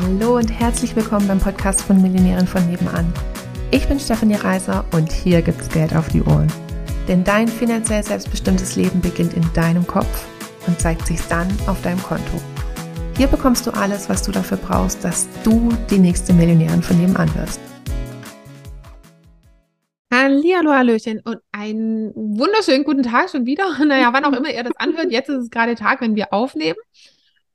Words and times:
Hallo 0.00 0.38
und 0.38 0.48
herzlich 0.48 0.96
willkommen 0.96 1.28
beim 1.28 1.38
Podcast 1.38 1.82
von 1.82 2.00
Millionären 2.00 2.46
von 2.46 2.66
nebenan. 2.66 3.12
Ich 3.70 3.86
bin 3.86 4.00
Stefanie 4.00 4.36
Reiser 4.36 4.86
und 4.92 5.12
hier 5.12 5.42
gibt's 5.42 5.68
Geld 5.68 5.94
auf 5.94 6.08
die 6.08 6.22
Ohren. 6.22 6.50
Denn 7.08 7.24
dein 7.24 7.46
finanziell 7.46 8.02
selbstbestimmtes 8.02 8.74
Leben 8.76 9.02
beginnt 9.02 9.34
in 9.34 9.44
deinem 9.52 9.86
Kopf 9.86 10.26
und 10.66 10.80
zeigt 10.80 11.06
sich 11.06 11.20
dann 11.28 11.46
auf 11.66 11.82
deinem 11.82 12.02
Konto. 12.02 12.40
Hier 13.18 13.26
bekommst 13.26 13.66
du 13.66 13.70
alles, 13.72 14.08
was 14.08 14.22
du 14.22 14.32
dafür 14.32 14.56
brauchst, 14.56 15.04
dass 15.04 15.28
du 15.44 15.68
die 15.90 15.98
nächste 15.98 16.32
Millionärin 16.32 16.82
von 16.82 16.98
nebenan 16.98 17.28
wirst. 17.34 17.60
Hallihallo, 20.10 20.72
Hallöchen 20.72 21.20
und 21.22 21.36
einen 21.52 22.14
wunderschönen 22.14 22.84
guten 22.84 23.02
Tag 23.02 23.28
schon 23.28 23.44
wieder. 23.44 23.64
Naja, 23.84 24.10
wann 24.14 24.24
auch 24.24 24.32
immer 24.32 24.48
ihr 24.48 24.62
das 24.62 24.76
anhört, 24.76 25.10
jetzt 25.10 25.28
ist 25.28 25.36
es 25.36 25.50
gerade 25.50 25.74
Tag, 25.74 26.00
wenn 26.00 26.16
wir 26.16 26.32
aufnehmen. 26.32 26.78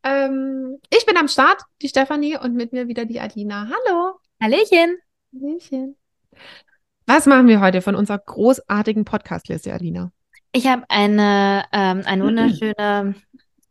Ähm, 0.07 0.79
ich 0.89 1.05
bin 1.05 1.17
am 1.17 1.27
Start, 1.27 1.61
die 1.81 1.89
Stefanie, 1.89 2.37
und 2.37 2.53
mit 2.53 2.71
mir 2.71 2.87
wieder 2.87 3.05
die 3.05 3.19
Adina. 3.19 3.68
Hallo. 3.68 4.19
Hallöchen. 4.41 4.97
Hallöchen. 5.33 5.97
Was 7.05 7.25
machen 7.25 7.47
wir 7.47 7.59
heute 7.59 7.82
von 7.82 7.95
unserer 7.95 8.19
großartigen 8.19 9.04
Podcast-Liste, 9.04 9.73
Adina? 9.73 10.11
Ich 10.54 10.68
habe 10.68 10.83
eine, 10.89 11.65
ähm, 11.73 12.04
eine 12.05 12.23
wunderschöne, 12.23 13.15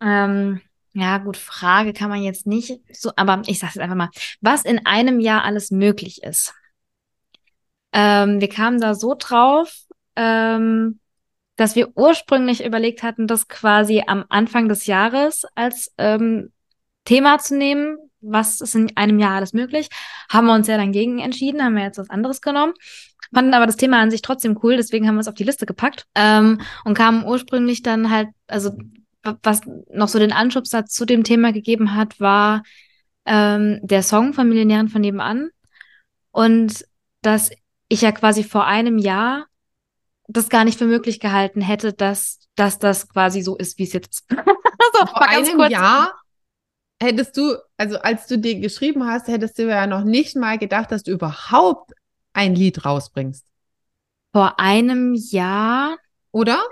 ähm, 0.01 0.61
ja 0.93 1.19
gut, 1.19 1.37
Frage 1.37 1.93
kann 1.93 2.11
man 2.11 2.23
jetzt 2.23 2.47
nicht 2.47 2.81
so, 2.93 3.13
aber 3.17 3.43
ich 3.47 3.59
sage 3.59 3.73
es 3.77 3.81
einfach 3.81 3.97
mal, 3.97 4.11
was 4.41 4.65
in 4.65 4.85
einem 4.85 5.21
Jahr 5.21 5.45
alles 5.45 5.71
möglich 5.71 6.23
ist. 6.23 6.55
Ähm, 7.93 8.41
wir 8.41 8.49
kamen 8.49 8.81
da 8.81 8.95
so 8.95 9.15
drauf, 9.19 9.87
ähm, 10.17 11.01
dass 11.57 11.75
wir 11.75 11.97
ursprünglich 11.97 12.65
überlegt 12.65 13.03
hatten, 13.03 13.27
das 13.27 13.49
quasi 13.49 14.03
am 14.07 14.25
Anfang 14.29 14.69
des 14.69 14.87
Jahres 14.87 15.45
als 15.55 15.93
ähm, 15.99 16.53
Thema 17.05 17.39
zu 17.39 17.57
nehmen. 17.57 17.97
Was 18.21 18.61
ist 18.61 18.75
in 18.75 18.97
einem 18.97 19.19
Jahr 19.19 19.37
alles 19.37 19.53
möglich? 19.53 19.89
Haben 20.29 20.47
wir 20.47 20.55
uns 20.55 20.67
ja 20.67 20.77
dann 20.77 20.93
gegen 20.93 21.19
entschieden, 21.19 21.63
haben 21.63 21.77
wir 21.77 21.85
jetzt 21.85 21.99
was 21.99 22.11
anderes 22.11 22.41
genommen. 22.41 22.75
Fanden 23.33 23.55
aber 23.55 23.67
das 23.67 23.77
Thema 23.77 24.01
an 24.01 24.11
sich 24.11 24.23
trotzdem 24.23 24.59
cool, 24.63 24.77
deswegen 24.77 25.09
haben 25.09 25.17
wir 25.17 25.21
es 25.21 25.29
auf 25.29 25.35
die 25.35 25.45
Liste 25.45 25.67
gepackt 25.67 26.07
ähm, 26.15 26.61
und 26.85 26.95
kamen 26.95 27.25
ursprünglich 27.25 27.83
dann 27.83 28.11
halt, 28.11 28.29
also 28.47 28.73
was 29.43 29.63
noch 29.93 30.09
so 30.09 30.19
den 30.19 30.33
Anschubsatz 30.33 30.93
zu 30.93 31.05
dem 31.05 31.25
Thema 31.25 31.53
gegeben 31.53 31.95
hat, 31.97 32.21
war 32.21 32.63
ähm, 33.25 33.81
der 33.83 34.03
Song 34.03 34.33
von 34.33 34.49
Millionären 34.49 34.89
von 34.89 35.01
nebenan 35.01 35.51
und 36.31 36.85
dass 37.23 37.51
ich 37.89 38.03
ja 38.03 38.13
quasi 38.13 38.45
vor 38.45 38.67
einem 38.67 38.99
Jahr 38.99 39.47
das 40.29 40.49
gar 40.49 40.65
nicht 40.65 40.79
für 40.79 40.87
möglich 40.87 41.21
gehalten 41.21 41.61
hätte, 41.61 41.93
dass, 41.93 42.41
dass 42.55 42.79
das 42.79 43.09
quasi 43.09 43.43
so 43.43 43.57
ist, 43.57 43.79
wie 43.79 43.85
es 43.85 43.93
jetzt 43.93 44.09
ist. 44.09 44.25
so, 44.99 45.07
vor 45.07 45.29
einem 45.29 45.57
kurz. 45.57 45.71
Jahr 45.71 46.15
hättest 47.01 47.37
du, 47.37 47.57
also 47.77 47.99
als 47.99 48.27
du 48.27 48.39
dir 48.39 48.59
geschrieben 48.59 49.07
hast, 49.07 49.29
hättest 49.29 49.59
du 49.59 49.69
ja 49.69 49.87
noch 49.87 50.05
nicht 50.05 50.37
mal 50.37 50.59
gedacht, 50.59 50.91
dass 50.91 51.03
du 51.03 51.13
überhaupt 51.13 51.93
ein 52.33 52.55
Lied 52.55 52.85
rausbringst. 52.85 53.45
Vor 54.33 54.59
einem 54.59 55.15
Jahr. 55.15 55.97
Oder? 56.33 56.63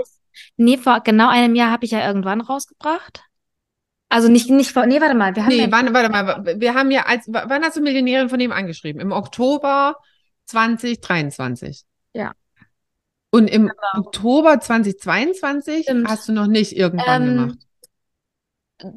Nee, 0.56 0.76
vor 0.76 1.00
genau 1.00 1.28
einem 1.28 1.54
Jahr 1.54 1.70
habe 1.70 1.84
ich 1.84 1.92
ja 1.92 2.06
irgendwann 2.06 2.40
rausgebracht. 2.40 3.22
Also 4.08 4.28
nicht, 4.28 4.50
nicht 4.50 4.72
vor, 4.72 4.86
nee, 4.86 5.00
warte 5.00 5.14
mal. 5.14 5.34
Wir 5.34 5.44
haben 5.44 5.48
nee, 5.48 5.64
ja, 5.64 5.72
warte, 5.72 5.94
warte 5.94 6.10
mal. 6.10 6.60
Wir 6.60 6.74
haben 6.74 6.90
ja 6.90 7.06
als, 7.06 7.26
wann 7.26 7.64
hast 7.64 7.76
du 7.76 7.80
Millionärin 7.80 8.28
von 8.28 8.38
dem 8.38 8.52
angeschrieben? 8.52 9.00
Im 9.00 9.12
Oktober 9.12 9.96
2023. 10.46 11.84
Ja. 12.12 12.32
Und 13.34 13.48
im 13.48 13.66
genau. 13.66 14.06
Oktober 14.06 14.60
2022 14.60 15.82
Stimmt. 15.82 16.08
hast 16.08 16.28
du 16.28 16.32
noch 16.32 16.46
nicht 16.46 16.76
irgendwann 16.76 17.22
ähm, 17.22 17.36
gemacht. 17.36 17.58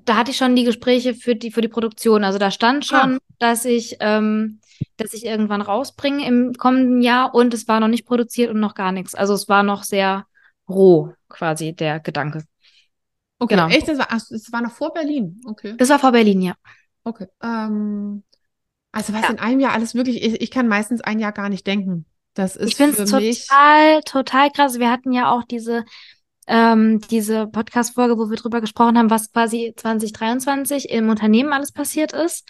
Da 0.05 0.15
hatte 0.15 0.29
ich 0.29 0.37
schon 0.37 0.55
die 0.55 0.63
Gespräche 0.63 1.15
für 1.15 1.35
die, 1.35 1.49
für 1.49 1.61
die 1.61 1.67
Produktion. 1.67 2.23
Also 2.23 2.37
da 2.37 2.51
stand 2.51 2.85
schon, 2.85 3.15
ah. 3.15 3.19
dass 3.39 3.65
ich, 3.65 3.97
ähm, 3.99 4.59
dass 4.95 5.15
ich 5.15 5.25
irgendwann 5.25 5.63
rausbringe 5.63 6.27
im 6.27 6.53
kommenden 6.53 7.01
Jahr 7.01 7.33
und 7.33 7.51
es 7.55 7.67
war 7.67 7.79
noch 7.79 7.87
nicht 7.87 8.05
produziert 8.05 8.51
und 8.51 8.59
noch 8.59 8.75
gar 8.75 8.91
nichts. 8.91 9.15
Also 9.15 9.33
es 9.33 9.49
war 9.49 9.63
noch 9.63 9.81
sehr 9.81 10.27
roh, 10.69 11.13
quasi 11.29 11.73
der 11.73 11.99
Gedanke. 11.99 12.43
Okay, 13.39 13.55
genau. 13.55 13.69
echt? 13.69 13.87
Das 13.87 13.97
war, 13.97 14.09
ach, 14.11 14.21
das 14.29 14.51
war 14.51 14.61
noch 14.61 14.73
vor 14.73 14.93
Berlin. 14.93 15.41
Okay. 15.47 15.73
Das 15.77 15.89
war 15.89 15.97
vor 15.97 16.11
Berlin, 16.11 16.43
ja. 16.43 16.53
Okay. 17.03 17.25
Ähm, 17.41 18.21
also 18.91 19.13
was 19.13 19.23
ja. 19.23 19.29
in 19.29 19.39
einem 19.39 19.61
Jahr 19.61 19.73
alles 19.73 19.95
wirklich, 19.95 20.21
ich, 20.21 20.41
ich 20.41 20.51
kann 20.51 20.67
meistens 20.67 21.01
ein 21.01 21.17
Jahr 21.17 21.31
gar 21.31 21.49
nicht 21.49 21.65
denken. 21.65 22.05
Das 22.37 22.55
ist 22.55 22.69
ich 22.69 22.75
finde 22.75 23.01
es 23.01 23.09
total, 23.09 24.01
total 24.03 24.51
krass. 24.51 24.77
Wir 24.77 24.91
hatten 24.91 25.11
ja 25.11 25.31
auch 25.31 25.43
diese, 25.43 25.85
ähm, 26.45 27.01
diese 27.09 27.47
Podcast-Folge, 27.47 28.17
wo 28.17 28.29
wir 28.29 28.37
drüber 28.37 28.61
gesprochen 28.61 28.97
haben, 28.97 29.09
was 29.09 29.31
quasi 29.31 29.73
2023 29.75 30.89
im 30.89 31.09
Unternehmen 31.09 31.51
alles 31.51 31.71
passiert 31.71 32.13
ist. 32.13 32.47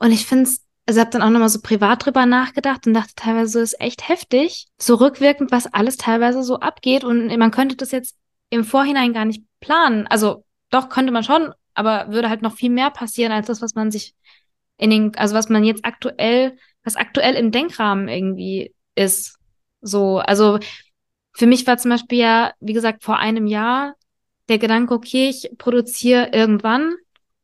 Und 0.00 0.10
ich 0.10 0.26
finde 0.26 0.44
es, 0.44 0.64
also 0.86 1.00
habe 1.00 1.10
dann 1.10 1.22
auch 1.22 1.30
nochmal 1.30 1.48
so 1.48 1.60
privat 1.60 2.04
drüber 2.04 2.26
nachgedacht 2.26 2.86
und 2.86 2.94
dachte 2.94 3.14
teilweise, 3.14 3.52
so 3.52 3.60
ist 3.60 3.80
echt 3.80 4.08
heftig, 4.08 4.66
so 4.80 4.96
rückwirkend, 4.96 5.52
was 5.52 5.72
alles 5.72 5.96
teilweise 5.96 6.42
so 6.42 6.58
abgeht. 6.58 7.04
Und 7.04 7.28
man 7.38 7.52
könnte 7.52 7.76
das 7.76 7.92
jetzt 7.92 8.16
im 8.50 8.64
Vorhinein 8.64 9.12
gar 9.12 9.26
nicht 9.26 9.44
planen. 9.60 10.08
Also 10.08 10.44
doch 10.70 10.88
könnte 10.88 11.12
man 11.12 11.22
schon, 11.22 11.52
aber 11.74 12.10
würde 12.10 12.30
halt 12.30 12.42
noch 12.42 12.54
viel 12.54 12.70
mehr 12.70 12.90
passieren 12.90 13.30
als 13.30 13.46
das, 13.46 13.62
was 13.62 13.76
man 13.76 13.92
sich 13.92 14.14
in 14.76 14.90
den, 14.90 15.14
also 15.16 15.36
was 15.36 15.48
man 15.48 15.62
jetzt 15.62 15.84
aktuell, 15.84 16.56
was 16.82 16.96
aktuell 16.96 17.34
im 17.34 17.52
Denkrahmen 17.52 18.08
irgendwie 18.08 18.74
ist. 19.00 19.38
So, 19.80 20.18
also 20.18 20.58
für 21.32 21.46
mich 21.46 21.66
war 21.66 21.78
zum 21.78 21.90
Beispiel 21.90 22.18
ja, 22.18 22.52
wie 22.60 22.72
gesagt, 22.72 23.02
vor 23.02 23.18
einem 23.18 23.46
Jahr 23.46 23.94
der 24.48 24.58
Gedanke, 24.58 24.94
okay, 24.94 25.28
ich 25.28 25.50
produziere 25.58 26.30
irgendwann 26.32 26.94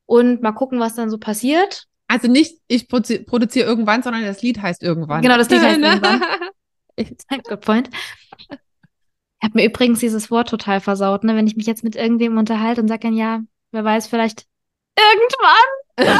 und 0.05 0.43
mal 0.43 0.53
gucken, 0.53 0.81
was 0.81 0.95
dann 0.95 1.11
so 1.11 1.19
passiert. 1.19 1.87
Also 2.09 2.28
nicht, 2.28 2.59
ich 2.69 2.89
produziere 2.89 3.66
irgendwann, 3.66 4.03
sondern 4.03 4.25
das 4.25 4.43
Lied 4.43 4.61
heißt 4.61 4.83
irgendwann. 4.83 5.22
Genau, 5.22 5.37
das 5.37 5.50
Lied 5.50 5.61
heißt 5.61 5.78
irgendwann. 5.83 6.22
Good 7.49 7.61
point. 7.61 7.91
Ich 8.49 8.49
habe 9.43 9.53
mir 9.55 9.66
übrigens 9.66 10.00
dieses 10.00 10.31
Wort 10.31 10.49
total 10.49 10.81
versaut, 10.81 11.25
ne? 11.25 11.37
Wenn 11.37 11.47
ich 11.47 11.56
mich 11.56 11.66
jetzt 11.66 11.84
mit 11.84 11.95
irgendwem 11.95 12.39
unterhalte 12.39 12.81
und 12.81 12.89
sage 12.89 13.00
dann, 13.00 13.15
ja, 13.15 13.41
wer 13.71 13.84
weiß, 13.84 14.06
vielleicht 14.06 14.47
irgendwann. 14.99 16.16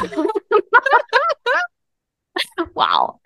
wow. 2.75 3.21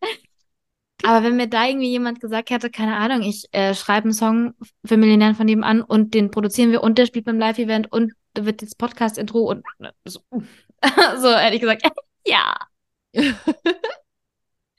Aber 1.02 1.24
wenn 1.24 1.36
mir 1.36 1.48
da 1.48 1.66
irgendwie 1.66 1.90
jemand 1.90 2.20
gesagt 2.20 2.50
hätte, 2.50 2.70
keine 2.70 2.96
Ahnung, 2.96 3.22
ich 3.22 3.48
äh, 3.52 3.74
schreibe 3.74 4.04
einen 4.04 4.12
Song 4.12 4.54
für 4.84 4.96
Millionären 4.96 5.34
von 5.34 5.46
nebenan 5.46 5.82
und 5.82 6.14
den 6.14 6.30
produzieren 6.30 6.72
wir 6.72 6.82
und 6.82 6.98
der 6.98 7.06
spielt 7.06 7.24
beim 7.24 7.38
Live-Event 7.38 7.90
und 7.92 8.12
da 8.34 8.44
wird 8.44 8.62
jetzt 8.62 8.78
Podcast-Intro 8.78 9.40
und 9.40 9.64
so, 10.04 10.20
so 10.32 11.36
hätte 11.36 11.54
ich 11.54 11.60
gesagt, 11.60 11.86
ja. 12.26 12.54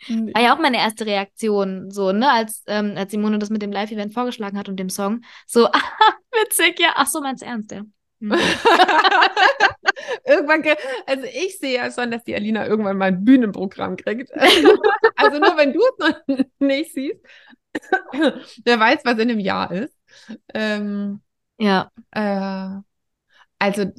War 0.08 0.42
ja 0.42 0.56
auch 0.56 0.60
meine 0.60 0.78
erste 0.78 1.06
Reaktion, 1.06 1.92
so, 1.92 2.12
ne, 2.12 2.30
als, 2.32 2.64
ähm, 2.68 2.94
als 2.96 3.12
Simone 3.12 3.38
das 3.40 3.50
mit 3.50 3.62
dem 3.62 3.72
Live-Event 3.72 4.14
vorgeschlagen 4.14 4.58
hat 4.58 4.68
und 4.70 4.78
dem 4.78 4.90
Song. 4.90 5.22
So, 5.46 5.68
witzig, 6.32 6.80
ja, 6.80 6.94
ach 6.96 7.08
so, 7.08 7.22
meinst 7.22 7.44
ernst, 7.44 7.72
ja. 7.72 7.82
Mhm. 8.22 8.34
irgendwann, 10.26 10.64
also 11.08 11.26
ich 11.26 11.58
sehe 11.58 11.76
ja 11.76 11.92
schon, 11.92 12.12
dass 12.12 12.24
die 12.24 12.36
Alina 12.36 12.68
irgendwann 12.68 12.98
mal 12.98 13.06
ein 13.06 13.24
Bühnenprogramm 13.24 13.96
kriegt. 13.96 14.32
also 15.16 15.40
nur 15.40 15.58
wenn 15.58 15.74
du 15.74 15.80
es 15.80 15.98
noch 16.00 16.22
nicht 16.60 16.94
siehst, 16.94 17.20
wer 18.64 18.80
weiß, 18.80 19.02
was 19.04 19.14
in 19.14 19.32
einem 19.32 19.40
Jahr 19.40 19.72
ist. 19.72 19.98
Ähm, 20.54 21.22
ja. 21.58 21.90
Äh, 22.12 22.82
also, 23.60 23.92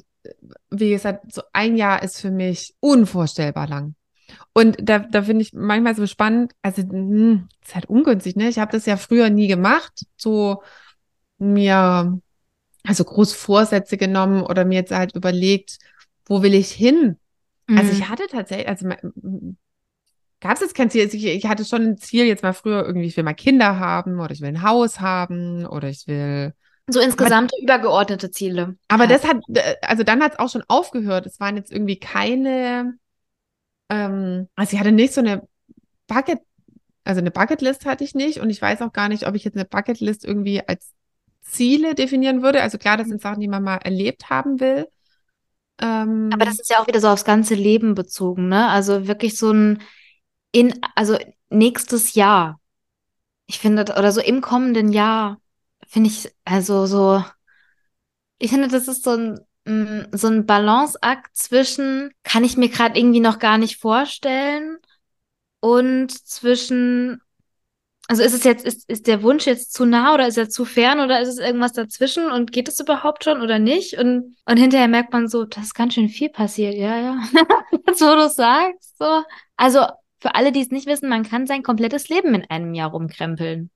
wie 0.69 0.89
gesagt, 0.91 1.33
so 1.33 1.41
ein 1.51 1.75
Jahr 1.75 2.01
ist 2.01 2.21
für 2.21 2.31
mich 2.31 2.75
unvorstellbar 2.79 3.67
lang. 3.67 3.95
Und 4.53 4.77
da, 4.81 4.99
da 4.99 5.23
finde 5.23 5.41
ich 5.41 5.53
manchmal 5.53 5.95
so 5.95 6.07
spannend, 6.07 6.53
also 6.61 6.81
mh, 6.81 6.89
hm, 6.91 7.49
ist 7.61 7.75
halt 7.75 7.85
ungünstig, 7.87 8.35
ne? 8.35 8.47
Ich 8.47 8.59
habe 8.59 8.71
das 8.71 8.85
ja 8.85 8.97
früher 8.97 9.29
nie 9.29 9.47
gemacht, 9.47 10.05
so 10.15 10.63
mir 11.37 12.19
also 12.85 13.03
groß 13.03 13.33
Vorsätze 13.33 13.97
genommen 13.97 14.43
oder 14.43 14.65
mir 14.65 14.75
jetzt 14.75 14.91
halt 14.91 15.15
überlegt, 15.15 15.79
wo 16.25 16.43
will 16.43 16.53
ich 16.53 16.71
hin? 16.71 17.17
Mhm. 17.67 17.77
Also 17.77 17.91
ich 17.91 18.09
hatte 18.09 18.27
tatsächlich, 18.29 18.67
also 18.67 18.89
gab 20.43 20.55
es 20.55 20.61
jetzt 20.61 20.75
kein 20.75 20.89
Ziel. 20.89 21.03
Also 21.03 21.17
ich, 21.17 21.25
ich, 21.25 21.45
hatte 21.45 21.65
schon 21.65 21.81
ein 21.83 21.97
Ziel 21.97 22.25
jetzt 22.25 22.43
mal 22.43 22.53
früher 22.53 22.85
irgendwie, 22.85 23.07
ich 23.07 23.17
will 23.17 23.23
mal 23.23 23.33
Kinder 23.33 23.79
haben 23.79 24.19
oder 24.19 24.31
ich 24.31 24.41
will 24.41 24.49
ein 24.49 24.61
Haus 24.61 24.99
haben 24.99 25.65
oder 25.65 25.89
ich 25.89 26.07
will. 26.07 26.53
So 26.87 26.99
insgesamt 26.99 27.53
aber, 27.53 27.63
übergeordnete 27.63 28.29
Ziele. 28.29 28.75
Aber 28.89 29.05
ja. 29.05 29.09
das 29.09 29.25
hat, 29.25 29.37
also 29.81 30.03
dann 30.03 30.21
hat 30.21 30.33
es 30.33 30.39
auch 30.39 30.49
schon 30.49 30.63
aufgehört. 30.67 31.25
Es 31.25 31.39
waren 31.39 31.55
jetzt 31.55 31.71
irgendwie 31.71 31.97
keine, 31.97 32.95
ähm, 33.89 34.49
also 34.55 34.73
ich 34.73 34.79
hatte 34.79 34.91
nicht 34.91 35.13
so 35.13 35.21
eine 35.21 35.47
Bucket, 36.07 36.39
also 37.05 37.19
eine 37.19 37.31
Bucketlist 37.31 37.85
hatte 37.85 38.03
ich 38.03 38.13
nicht 38.13 38.39
und 38.39 38.49
ich 38.49 38.61
weiß 38.61 38.81
auch 38.81 38.91
gar 38.91 39.07
nicht, 39.07 39.25
ob 39.25 39.35
ich 39.35 39.45
jetzt 39.45 39.55
eine 39.55 39.65
Bucketlist 39.65 40.25
irgendwie 40.25 40.61
als 40.67 40.91
Ziele 41.43 41.95
definieren 41.95 42.41
würde. 42.41 42.61
Also 42.61 42.77
klar, 42.77 42.97
das 42.97 43.07
sind 43.07 43.21
Sachen, 43.21 43.41
die 43.41 43.47
man 43.47 43.63
mal 43.63 43.77
erlebt 43.77 44.29
haben 44.29 44.59
will. 44.59 44.87
Ähm, 45.81 46.29
Aber 46.33 46.45
das 46.45 46.59
ist 46.59 46.69
ja 46.69 46.79
auch 46.79 46.87
wieder 46.87 46.99
so 47.01 47.07
aufs 47.09 47.25
ganze 47.25 47.55
Leben 47.55 47.95
bezogen, 47.95 48.49
ne? 48.49 48.69
Also 48.69 49.07
wirklich 49.07 49.37
so 49.37 49.51
ein 49.51 49.81
in, 50.51 50.79
also 50.95 51.17
nächstes 51.49 52.15
Jahr. 52.15 52.59
Ich 53.47 53.59
finde, 53.59 53.83
oder 53.83 54.11
so 54.11 54.21
im 54.21 54.41
kommenden 54.41 54.91
Jahr 54.91 55.39
finde 55.87 56.09
ich, 56.09 56.31
also 56.45 56.85
so, 56.87 57.23
ich 58.37 58.49
finde, 58.51 58.67
das 58.67 58.87
ist 58.87 59.03
so 59.03 59.11
ein, 59.11 59.39
mh, 59.65 60.07
so 60.17 60.27
ein 60.27 60.45
Balanceakt 60.45 61.35
zwischen, 61.35 62.11
kann 62.23 62.43
ich 62.43 62.57
mir 62.57 62.69
gerade 62.69 62.99
irgendwie 62.99 63.19
noch 63.19 63.39
gar 63.39 63.57
nicht 63.57 63.77
vorstellen 63.79 64.77
und 65.61 66.11
zwischen, 66.11 67.22
also 68.07 68.21
ist 68.21 68.33
es 68.33 68.43
jetzt, 68.43 68.65
ist, 68.65 68.89
ist 68.89 69.07
der 69.07 69.23
Wunsch 69.23 69.45
jetzt 69.45 69.73
zu 69.73 69.85
nah 69.85 70.13
oder 70.13 70.27
ist 70.27 70.37
er 70.37 70.49
zu 70.49 70.65
fern 70.65 70.99
oder 70.99 71.21
ist 71.21 71.29
es 71.29 71.37
irgendwas 71.37 71.71
dazwischen 71.71 72.29
und 72.29 72.51
geht 72.51 72.67
es 72.67 72.79
überhaupt 72.79 73.23
schon 73.23 73.41
oder 73.41 73.59
nicht? 73.59 73.97
Und, 73.97 74.35
und 74.45 74.57
hinterher 74.57 74.89
merkt 74.89 75.13
man 75.13 75.27
so, 75.27 75.45
das 75.45 75.65
ist 75.65 75.73
ganz 75.73 75.93
schön 75.93 76.09
viel 76.09 76.29
passiert, 76.29 76.75
ja, 76.75 76.99
ja. 76.99 77.23
Jetzt, 77.87 78.01
wo 78.01 78.15
du 78.15 78.29
sagst, 78.29 78.97
so. 78.97 79.23
Also, 79.55 79.87
für 80.19 80.35
alle, 80.35 80.51
die 80.51 80.61
es 80.61 80.69
nicht 80.69 80.87
wissen, 80.87 81.09
man 81.09 81.23
kann 81.23 81.47
sein 81.47 81.63
komplettes 81.63 82.09
Leben 82.09 82.33
in 82.33 82.45
einem 82.49 82.73
Jahr 82.73 82.91
rumkrempeln. 82.91 83.69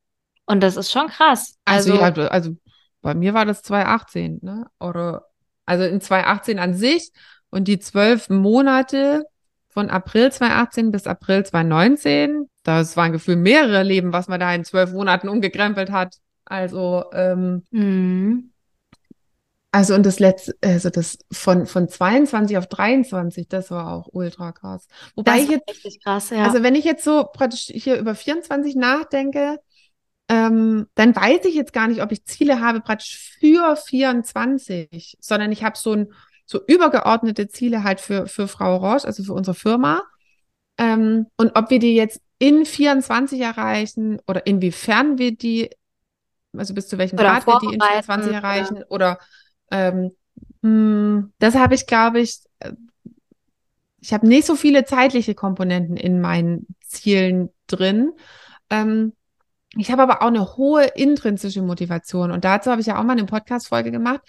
Und 0.45 0.61
das 0.61 0.77
ist 0.77 0.91
schon 0.91 1.07
krass. 1.07 1.55
Also, 1.65 1.99
also, 1.99 2.21
ja, 2.21 2.27
also 2.27 2.55
bei 3.01 3.13
mir 3.13 3.33
war 3.33 3.45
das 3.45 3.63
2018, 3.63 4.39
ne? 4.41 4.65
Oder 4.79 5.25
also 5.65 5.83
in 5.83 6.01
2018 6.01 6.59
an 6.59 6.73
sich 6.73 7.11
und 7.49 7.67
die 7.67 7.79
zwölf 7.79 8.29
Monate 8.29 9.25
von 9.69 9.89
April 9.89 10.31
2018 10.31 10.91
bis 10.91 11.05
April 11.05 11.45
2019, 11.45 12.49
das 12.67 12.97
waren 12.97 13.13
gefühlt 13.13 13.39
mehrere 13.39 13.81
Leben, 13.83 14.11
was 14.11 14.27
man 14.27 14.41
da 14.41 14.53
in 14.53 14.65
zwölf 14.65 14.91
Monaten 14.91 15.29
umgekrempelt 15.29 15.89
hat. 15.89 16.17
Also, 16.43 17.05
ähm, 17.13 17.63
Mhm. 17.71 18.51
also 19.71 19.95
und 19.95 20.05
das 20.05 20.19
letzte, 20.19 20.53
also 20.61 20.89
das 20.89 21.17
von, 21.31 21.65
von 21.65 21.87
22 21.87 22.57
auf 22.57 22.67
23, 22.67 23.47
das 23.47 23.71
war 23.71 23.93
auch 23.93 24.09
ultra 24.11 24.51
krass. 24.51 24.85
Wobei 25.15 25.39
ich 25.39 25.47
war 25.47 25.53
jetzt, 25.55 25.69
richtig 25.69 26.03
krass, 26.03 26.29
ja. 26.29 26.43
also 26.43 26.61
wenn 26.61 26.75
ich 26.75 26.83
jetzt 26.83 27.05
so 27.05 27.25
praktisch 27.31 27.67
hier 27.67 27.97
über 27.97 28.15
24 28.15 28.75
nachdenke, 28.75 29.59
ähm, 30.27 30.87
dann 30.95 31.15
weiß 31.15 31.45
ich 31.45 31.55
jetzt 31.55 31.71
gar 31.71 31.87
nicht, 31.87 32.01
ob 32.01 32.11
ich 32.11 32.25
Ziele 32.25 32.59
habe 32.59 32.81
praktisch 32.81 33.17
für 33.39 33.77
24, 33.77 35.17
sondern 35.21 35.53
ich 35.53 35.63
habe 35.63 35.77
so 35.77 35.93
ein 35.93 36.13
so 36.45 36.59
übergeordnete 36.65 37.47
Ziele 37.47 37.83
halt 37.83 38.01
für, 38.01 38.27
für 38.27 38.47
Frau 38.49 38.75
Roche, 38.77 39.07
also 39.07 39.23
für 39.23 39.33
unsere 39.33 39.55
Firma. 39.55 40.03
Ähm, 40.77 41.27
und 41.37 41.55
ob 41.55 41.69
wir 41.69 41.79
die 41.79 41.95
jetzt 41.95 42.21
in 42.39 42.65
24 42.65 43.39
erreichen 43.41 44.19
oder 44.27 44.45
inwiefern 44.45 45.17
wir 45.17 45.35
die, 45.35 45.69
also 46.55 46.73
bis 46.73 46.87
zu 46.87 46.97
welchem 46.97 47.17
Grad 47.17 47.47
wir 47.47 47.59
die 47.59 47.73
in 47.73 47.79
vorbereiten, 47.81 48.05
24 48.05 48.29
oder- 48.29 48.37
erreichen 48.37 48.83
oder 48.89 49.19
ähm, 49.71 50.11
hm, 50.61 51.33
das 51.39 51.55
habe 51.55 51.75
ich, 51.75 51.87
glaube 51.87 52.19
ich, 52.19 52.39
äh, 52.59 52.73
ich 53.99 54.13
habe 54.13 54.27
nicht 54.27 54.45
so 54.45 54.55
viele 54.55 54.85
zeitliche 54.85 55.35
Komponenten 55.35 55.97
in 55.97 56.21
meinen 56.21 56.67
Zielen 56.81 57.49
drin. 57.65 58.13
Ähm, 58.69 59.13
ich 59.75 59.91
habe 59.91 60.03
aber 60.03 60.21
auch 60.21 60.27
eine 60.27 60.55
hohe 60.55 60.85
intrinsische 60.85 61.61
Motivation. 61.61 62.31
Und 62.31 62.45
dazu 62.45 62.71
habe 62.71 62.81
ich 62.81 62.87
ja 62.87 62.99
auch 62.99 63.03
mal 63.03 63.13
eine 63.13 63.25
Podcast-Folge 63.25 63.91
gemacht, 63.91 64.21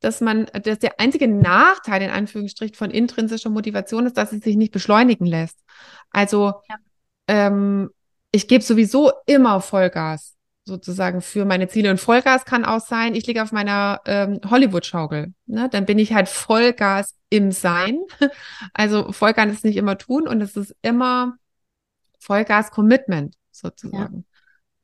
dass 0.00 0.20
man, 0.20 0.46
dass 0.46 0.78
der 0.78 0.98
einzige 0.98 1.28
Nachteil 1.28 2.02
in 2.02 2.10
Anführungsstrichen 2.10 2.74
von 2.74 2.90
intrinsischer 2.90 3.50
Motivation 3.50 4.06
ist, 4.06 4.16
dass 4.16 4.32
es 4.32 4.42
sich 4.42 4.56
nicht 4.56 4.72
beschleunigen 4.72 5.26
lässt. 5.26 5.58
Also 6.10 6.54
Ja. 6.68 6.76
Ähm, 7.30 7.90
ich 8.32 8.48
gebe 8.48 8.64
sowieso 8.64 9.12
immer 9.26 9.60
Vollgas 9.60 10.36
sozusagen 10.64 11.20
für 11.20 11.44
meine 11.44 11.68
Ziele. 11.68 11.90
Und 11.90 12.00
Vollgas 12.00 12.44
kann 12.44 12.64
auch 12.64 12.80
sein, 12.80 13.14
ich 13.14 13.26
liege 13.26 13.42
auf 13.42 13.52
meiner 13.52 14.00
ähm, 14.04 14.40
Hollywood-Schaukel. 14.48 15.32
Ne? 15.46 15.68
Dann 15.70 15.86
bin 15.86 15.98
ich 15.98 16.12
halt 16.12 16.28
Vollgas 16.28 17.14
im 17.30 17.52
Sein. 17.52 18.00
Also 18.74 19.12
Vollgas 19.12 19.52
ist 19.52 19.64
nicht 19.64 19.76
immer 19.76 19.96
tun 19.96 20.26
und 20.26 20.40
es 20.40 20.56
ist 20.56 20.74
immer 20.82 21.36
Vollgas-Commitment 22.18 23.36
sozusagen. 23.52 24.24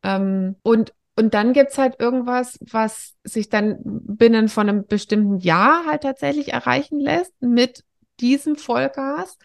Ähm, 0.02 0.56
und, 0.62 0.92
und 1.16 1.34
dann 1.34 1.52
gibt's 1.52 1.78
halt 1.78 1.96
irgendwas, 1.98 2.58
was 2.60 3.14
sich 3.24 3.48
dann 3.48 3.78
binnen 3.82 4.48
von 4.48 4.68
einem 4.68 4.86
bestimmten 4.86 5.38
Jahr 5.38 5.84
halt 5.86 6.02
tatsächlich 6.02 6.52
erreichen 6.52 7.00
lässt 7.00 7.34
mit 7.40 7.84
diesem 8.20 8.56
Vollgas. 8.56 9.36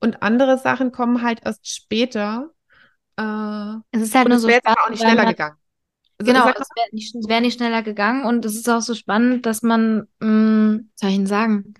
Und 0.00 0.22
andere 0.22 0.58
Sachen 0.58 0.92
kommen 0.92 1.22
halt 1.22 1.40
erst 1.44 1.68
später. 1.68 2.50
Äh, 3.16 3.74
Es 3.92 4.02
ist 4.02 4.14
halt 4.14 4.28
nur 4.28 4.36
es 4.36 4.42
so 4.42 4.48
wäre 4.48 4.60
aber 4.64 4.72
spannend, 4.74 4.86
auch 4.86 4.90
nicht 4.90 5.00
schneller 5.00 5.24
man- 5.24 5.32
gegangen. 5.32 5.56
Also, 6.18 6.32
Genau, 6.32 6.48
es 6.48 6.68
wäre 6.76 6.88
nicht, 6.92 7.14
es 7.14 7.28
wär 7.28 7.40
nicht 7.40 7.56
schneller 7.58 7.82
gegangen 7.82 8.24
und 8.24 8.44
es 8.44 8.56
ist 8.56 8.68
auch 8.68 8.80
so 8.80 8.94
spannend, 8.94 9.46
dass 9.46 9.62
man, 9.62 10.08
mh, 10.20 10.80
was 10.80 11.00
soll 11.00 11.10
ich 11.10 11.16
denn 11.16 11.26
sagen, 11.26 11.74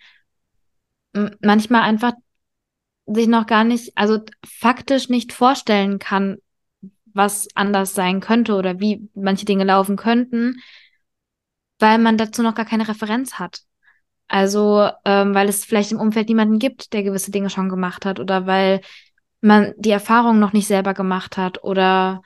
m- 1.15 1.37
manchmal 1.41 1.83
einfach 1.83 2.13
sich 3.07 3.29
noch 3.29 3.47
gar 3.47 3.65
nicht, 3.65 3.97
also 3.97 4.21
faktisch 4.47 5.09
nicht 5.09 5.33
vorstellen 5.33 5.99
kann, 5.99 6.39
was 7.15 7.49
anders 7.55 7.95
sein 7.95 8.21
könnte 8.21 8.55
oder 8.55 8.81
wie 8.81 9.09
manche 9.15 9.47
Dinge 9.47 9.65
laufen 9.65 9.97
könnten, 9.97 10.57
weil 11.79 11.97
man 11.99 12.19
dazu 12.19 12.43
noch 12.43 12.55
gar 12.55 12.67
keine 12.67 12.87
Referenz 12.89 13.35
hat. 13.39 13.63
Also, 14.29 14.89
ähm, 15.05 15.35
weil 15.35 15.49
es 15.49 15.65
vielleicht 15.65 15.93
im 15.93 16.01
Umfeld 16.01 16.29
niemanden 16.29 16.59
gibt, 16.59 16.93
der 16.93 17.03
gewisse 17.03 17.31
Dinge 17.31 17.51
schon 17.51 17.69
gemacht 17.69 18.05
hat 18.05 18.19
oder 18.19 18.47
weil 18.47 18.81
man 19.41 19.75
die 19.77 19.91
Erfahrung 19.91 20.39
noch 20.39 20.53
nicht 20.53 20.67
selber 20.67 20.95
gemacht 20.95 21.37
hat 21.37 21.63
oder 21.63 22.23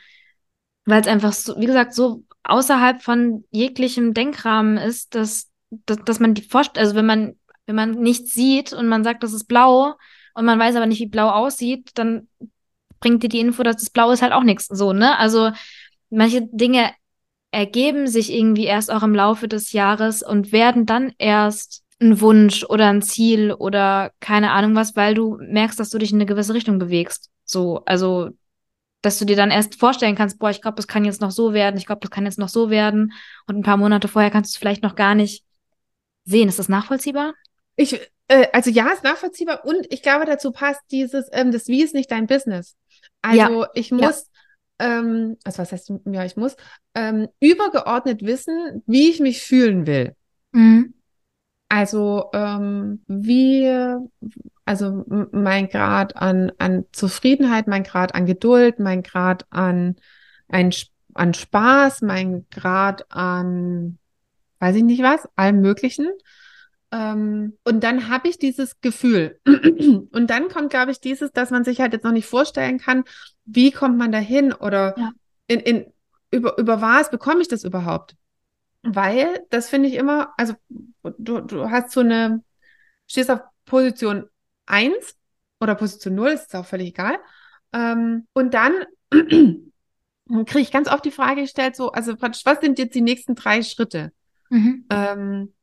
weil 0.87 1.01
es 1.03 1.07
einfach 1.07 1.33
so, 1.33 1.59
wie 1.59 1.67
gesagt, 1.67 1.95
so 1.95 2.25
außerhalb 2.45 3.03
von 3.03 3.45
jeglichem 3.51 4.15
Denkrahmen 4.15 4.79
ist, 4.79 5.15
dass, 5.15 5.51
dass, 5.71 5.99
dass 6.05 6.21
man 6.21 6.35
die 6.35 6.43
Vorst 6.43 6.79
also 6.79 6.95
wenn 6.95 7.07
man, 7.07 7.37
wenn 7.67 7.77
man 7.77 7.93
nichts 7.93 8.33
sieht 8.33 8.73
und 8.73 8.89
man 8.89 9.05
sagt, 9.05 9.23
das 9.23 9.35
ist 9.35 9.45
blau 9.45 9.95
und 10.35 10.45
man 10.45 10.59
weiß 10.59 10.77
aber 10.77 10.87
nicht, 10.87 11.01
wie 11.01 11.07
blau 11.07 11.29
aussieht, 11.31 11.91
dann 11.95 12.29
bringt 12.99 13.23
dir 13.23 13.29
die 13.29 13.41
Info, 13.41 13.63
dass 13.63 13.77
das 13.77 13.91
blau 13.91 14.11
ist, 14.11 14.23
halt 14.23 14.33
auch 14.33 14.43
nichts. 14.43 14.67
So, 14.67 14.93
ne? 14.93 15.19
Also 15.19 15.51
manche 16.11 16.43
Dinge 16.51 16.91
ergeben 17.51 18.07
sich 18.07 18.33
irgendwie 18.33 18.65
erst 18.65 18.91
auch 18.91 19.03
im 19.03 19.15
Laufe 19.15 19.49
des 19.49 19.73
Jahres 19.73 20.23
und 20.23 20.53
werden 20.53 20.87
dann 20.87 21.13
erst 21.19 21.83
ein 22.01 22.21
Wunsch 22.21 22.65
oder 22.65 22.89
ein 22.89 23.03
Ziel 23.03 23.53
oder 23.53 24.13
keine 24.21 24.53
Ahnung 24.53 24.75
was, 24.75 24.97
weil 24.97 25.15
du 25.15 25.39
merkst, 25.41 25.79
dass 25.79 25.91
du 25.91 25.99
dich 25.99 26.13
in 26.13 26.17
eine 26.17 26.27
gewisse 26.27 26.55
Richtung 26.55 26.79
bewegst. 26.79 27.31
So, 27.45 27.83
also 27.85 28.31
dass 29.03 29.19
du 29.19 29.25
dir 29.25 29.37
dann 29.37 29.51
erst 29.51 29.77
vorstellen 29.77 30.15
kannst, 30.15 30.39
boah, 30.39 30.51
ich 30.51 30.61
glaube, 30.61 30.77
das 30.77 30.87
kann 30.87 31.05
jetzt 31.05 31.21
noch 31.21 31.31
so 31.31 31.55
werden, 31.55 31.79
ich 31.79 31.87
glaube, 31.87 32.01
das 32.03 32.11
kann 32.11 32.27
jetzt 32.27 32.39
noch 32.39 32.49
so 32.49 32.71
werden. 32.71 33.13
Und 33.47 33.57
ein 33.57 33.63
paar 33.63 33.79
Monate 33.79 34.09
vorher 34.09 34.31
kannst 34.31 34.53
du 34.53 34.57
es 34.57 34.59
vielleicht 34.59 34.83
noch 34.83 34.95
gar 34.95 35.15
nicht 35.15 35.45
sehen. 36.25 36.49
Ist 36.49 36.59
das 36.59 36.69
nachvollziehbar? 36.69 37.35
Ich, 37.77 37.99
äh, 38.29 38.47
also 38.53 38.71
ja, 38.71 38.89
ist 38.91 39.05
nachvollziehbar 39.05 39.65
und 39.65 39.87
ich 39.91 40.03
glaube, 40.03 40.27
dazu 40.27 40.53
passt 40.53 40.83
dieses, 40.91 41.29
ähm, 41.33 41.51
das 41.51 41.69
Wie 41.69 41.83
ist 41.83 41.95
nicht 41.95 42.11
dein 42.11 42.27
Business. 42.27 42.77
Also 43.23 43.67
ich 43.75 43.91
muss, 43.91 44.27
ähm, 44.79 45.37
also 45.45 45.59
was 45.59 45.73
heißt, 45.73 45.93
ja, 46.07 46.25
ich 46.25 46.37
muss 46.37 46.57
ähm, 46.95 47.29
übergeordnet 47.41 48.23
wissen, 48.23 48.83
wie 48.87 49.11
ich 49.11 49.21
mich 49.21 49.43
fühlen 49.43 49.87
will. 49.87 50.15
Mhm. 50.53 50.95
Also 51.71 52.31
ähm, 52.33 53.01
wie, 53.07 53.73
also 54.65 55.05
mein 55.31 55.69
Grad 55.69 56.17
an, 56.17 56.51
an 56.59 56.85
Zufriedenheit, 56.91 57.69
mein 57.69 57.85
Grad 57.85 58.17
an 58.17 58.27
Geduld, 58.27 58.81
mein 58.81 59.05
Grad 59.05 59.47
an, 59.51 59.95
ein, 60.49 60.75
an 61.15 61.33
Spaß, 61.33 62.03
mein 62.03 62.45
Grad 62.51 63.07
an, 63.13 63.99
weiß 64.59 64.75
ich 64.75 64.83
nicht 64.83 65.01
was, 65.05 65.29
allem 65.37 65.61
Möglichen. 65.61 66.09
Ähm, 66.91 67.57
und 67.63 67.85
dann 67.85 68.09
habe 68.09 68.29
ich 68.29 68.39
dieses 68.39 68.81
Gefühl. 68.81 69.39
Und 69.47 70.27
dann 70.29 70.49
kommt, 70.49 70.71
glaube 70.71 70.91
ich, 70.91 71.01
dieses, 71.01 71.31
dass 71.31 71.51
man 71.53 71.63
sich 71.63 71.81
halt 71.81 71.93
jetzt 71.93 72.03
noch 72.05 72.11
nicht 72.11 72.27
vorstellen 72.27 72.79
kann, 72.79 73.05
wie 73.45 73.71
kommt 73.71 73.97
man 73.97 74.11
dahin 74.11 74.53
oder 74.53 74.99
Ja. 74.99 75.13
in, 75.47 75.61
in, 75.61 75.93
über, 76.33 76.59
über 76.59 76.81
was 76.81 77.13
bekomme 77.13 77.43
ich 77.43 77.49
das 77.49 77.63
überhaupt? 77.63 78.17
Weil, 78.83 79.45
das 79.51 79.69
finde 79.69 79.89
ich 79.89 79.95
immer, 79.95 80.33
also 80.39 80.55
du, 81.03 81.41
du 81.41 81.71
hast 81.71 81.93
so 81.93 82.01
eine, 82.01 82.43
stehst 83.07 83.31
auf 83.31 83.41
Position 83.67 84.29
1 84.67 85.17
oder 85.61 85.75
Position 85.75 86.15
0, 86.15 86.31
ist 86.31 86.57
auch 86.57 86.65
völlig 86.65 86.89
egal. 86.89 87.19
Ähm, 87.73 88.27
und 88.33 88.55
dann 88.55 88.73
kriege 89.11 90.61
ich 90.61 90.73
ganz 90.73 90.89
oft 90.89 91.05
die 91.05 91.11
Frage 91.11 91.43
gestellt, 91.43 91.77
so, 91.77 91.93
also 91.93 92.17
praktisch, 92.17 92.47
was 92.47 92.61
sind 92.61 92.79
jetzt 92.79 92.95
die 92.95 93.03
nächsten 93.03 93.35
drei 93.35 93.63
Schritte? 93.63 94.13
Mhm. 94.49 94.87
Ähm, 94.91 95.55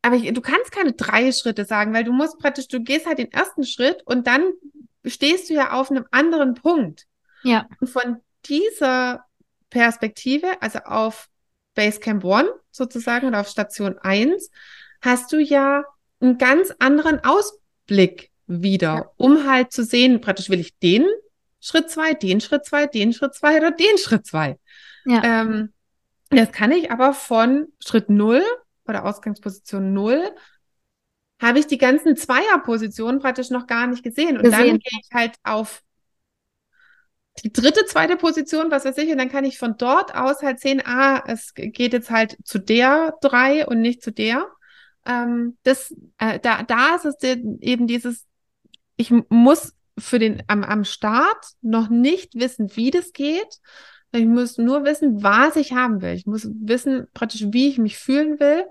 aber 0.00 0.16
ich, 0.16 0.32
du 0.32 0.40
kannst 0.40 0.72
keine 0.72 0.92
drei 0.92 1.30
Schritte 1.30 1.64
sagen, 1.64 1.92
weil 1.92 2.04
du 2.04 2.12
musst 2.12 2.38
praktisch, 2.38 2.68
du 2.68 2.80
gehst 2.80 3.06
halt 3.06 3.18
den 3.18 3.30
ersten 3.30 3.64
Schritt 3.64 4.02
und 4.04 4.26
dann 4.26 4.42
stehst 5.04 5.50
du 5.50 5.54
ja 5.54 5.72
auf 5.72 5.90
einem 5.90 6.06
anderen 6.10 6.54
Punkt. 6.54 7.06
Ja. 7.42 7.68
Und 7.80 7.88
von 7.88 8.16
dieser 8.46 9.24
Perspektive, 9.70 10.60
also 10.60 10.80
auf 10.80 11.28
Basecamp 11.74 12.24
One 12.24 12.48
sozusagen 12.72 13.28
oder 13.28 13.40
auf 13.40 13.48
Station 13.48 13.98
1, 13.98 14.50
hast 15.00 15.32
du 15.32 15.38
ja 15.38 15.84
einen 16.20 16.38
ganz 16.38 16.72
anderen 16.78 17.20
Ausblick 17.24 18.30
wieder, 18.46 18.94
Ja. 18.94 19.10
um 19.16 19.48
halt 19.48 19.72
zu 19.72 19.84
sehen, 19.84 20.20
praktisch 20.20 20.50
will 20.50 20.60
ich 20.60 20.76
den 20.78 21.06
Schritt 21.60 21.90
zwei, 21.90 22.14
den 22.14 22.40
Schritt 22.40 22.64
zwei, 22.64 22.86
den 22.86 23.12
Schritt 23.12 23.34
zwei 23.34 23.56
oder 23.58 23.70
den 23.70 23.96
Schritt 23.98 24.26
zwei. 24.26 24.58
Ja. 25.04 25.22
Ähm, 25.24 25.72
das 26.30 26.50
kann 26.50 26.72
ich 26.72 26.90
aber 26.90 27.14
von 27.14 27.68
Schritt 27.78 28.08
null 28.10 28.42
oder 28.86 29.04
Ausgangsposition 29.04 29.92
null 29.92 30.30
habe 31.40 31.58
ich 31.58 31.66
die 31.66 31.78
ganzen 31.78 32.16
Zweierpositionen 32.16 33.20
praktisch 33.20 33.50
noch 33.50 33.66
gar 33.66 33.88
nicht 33.88 34.04
gesehen. 34.04 34.36
Und 34.36 34.44
dann 34.44 34.52
Gesehen. 34.62 34.78
gehe 34.78 35.00
ich 35.02 35.08
halt 35.12 35.34
auf 35.42 35.82
die 37.42 37.52
dritte, 37.52 37.84
zweite 37.86 38.16
Position, 38.16 38.70
was 38.70 38.84
weiß 38.84 38.98
ich, 38.98 39.10
und 39.10 39.18
dann 39.18 39.30
kann 39.30 39.44
ich 39.44 39.58
von 39.58 39.76
dort 39.78 40.14
aus 40.14 40.42
halt 40.42 40.60
sehen, 40.60 40.82
ah, 40.84 41.22
es 41.26 41.54
geht 41.54 41.92
jetzt 41.92 42.10
halt 42.10 42.36
zu 42.44 42.58
der 42.58 43.14
drei 43.22 43.66
und 43.66 43.80
nicht 43.80 44.02
zu 44.02 44.12
der. 44.12 44.46
ähm, 45.06 45.56
das, 45.64 45.94
äh, 46.18 46.38
da, 46.40 46.62
da 46.62 46.96
ist 46.96 47.04
es 47.04 47.22
eben 47.22 47.86
dieses, 47.86 48.26
ich 48.96 49.12
muss 49.28 49.74
für 49.98 50.18
den 50.18 50.42
am, 50.46 50.64
am 50.64 50.84
Start 50.84 51.46
noch 51.60 51.88
nicht 51.88 52.34
wissen, 52.34 52.76
wie 52.76 52.90
das 52.90 53.12
geht. 53.12 53.60
Ich 54.12 54.26
muss 54.26 54.58
nur 54.58 54.84
wissen, 54.84 55.22
was 55.22 55.56
ich 55.56 55.72
haben 55.72 56.02
will. 56.02 56.14
Ich 56.14 56.26
muss 56.26 56.48
wissen, 56.52 57.08
praktisch, 57.14 57.46
wie 57.50 57.68
ich 57.68 57.78
mich 57.78 57.98
fühlen 57.98 58.38
will. 58.40 58.64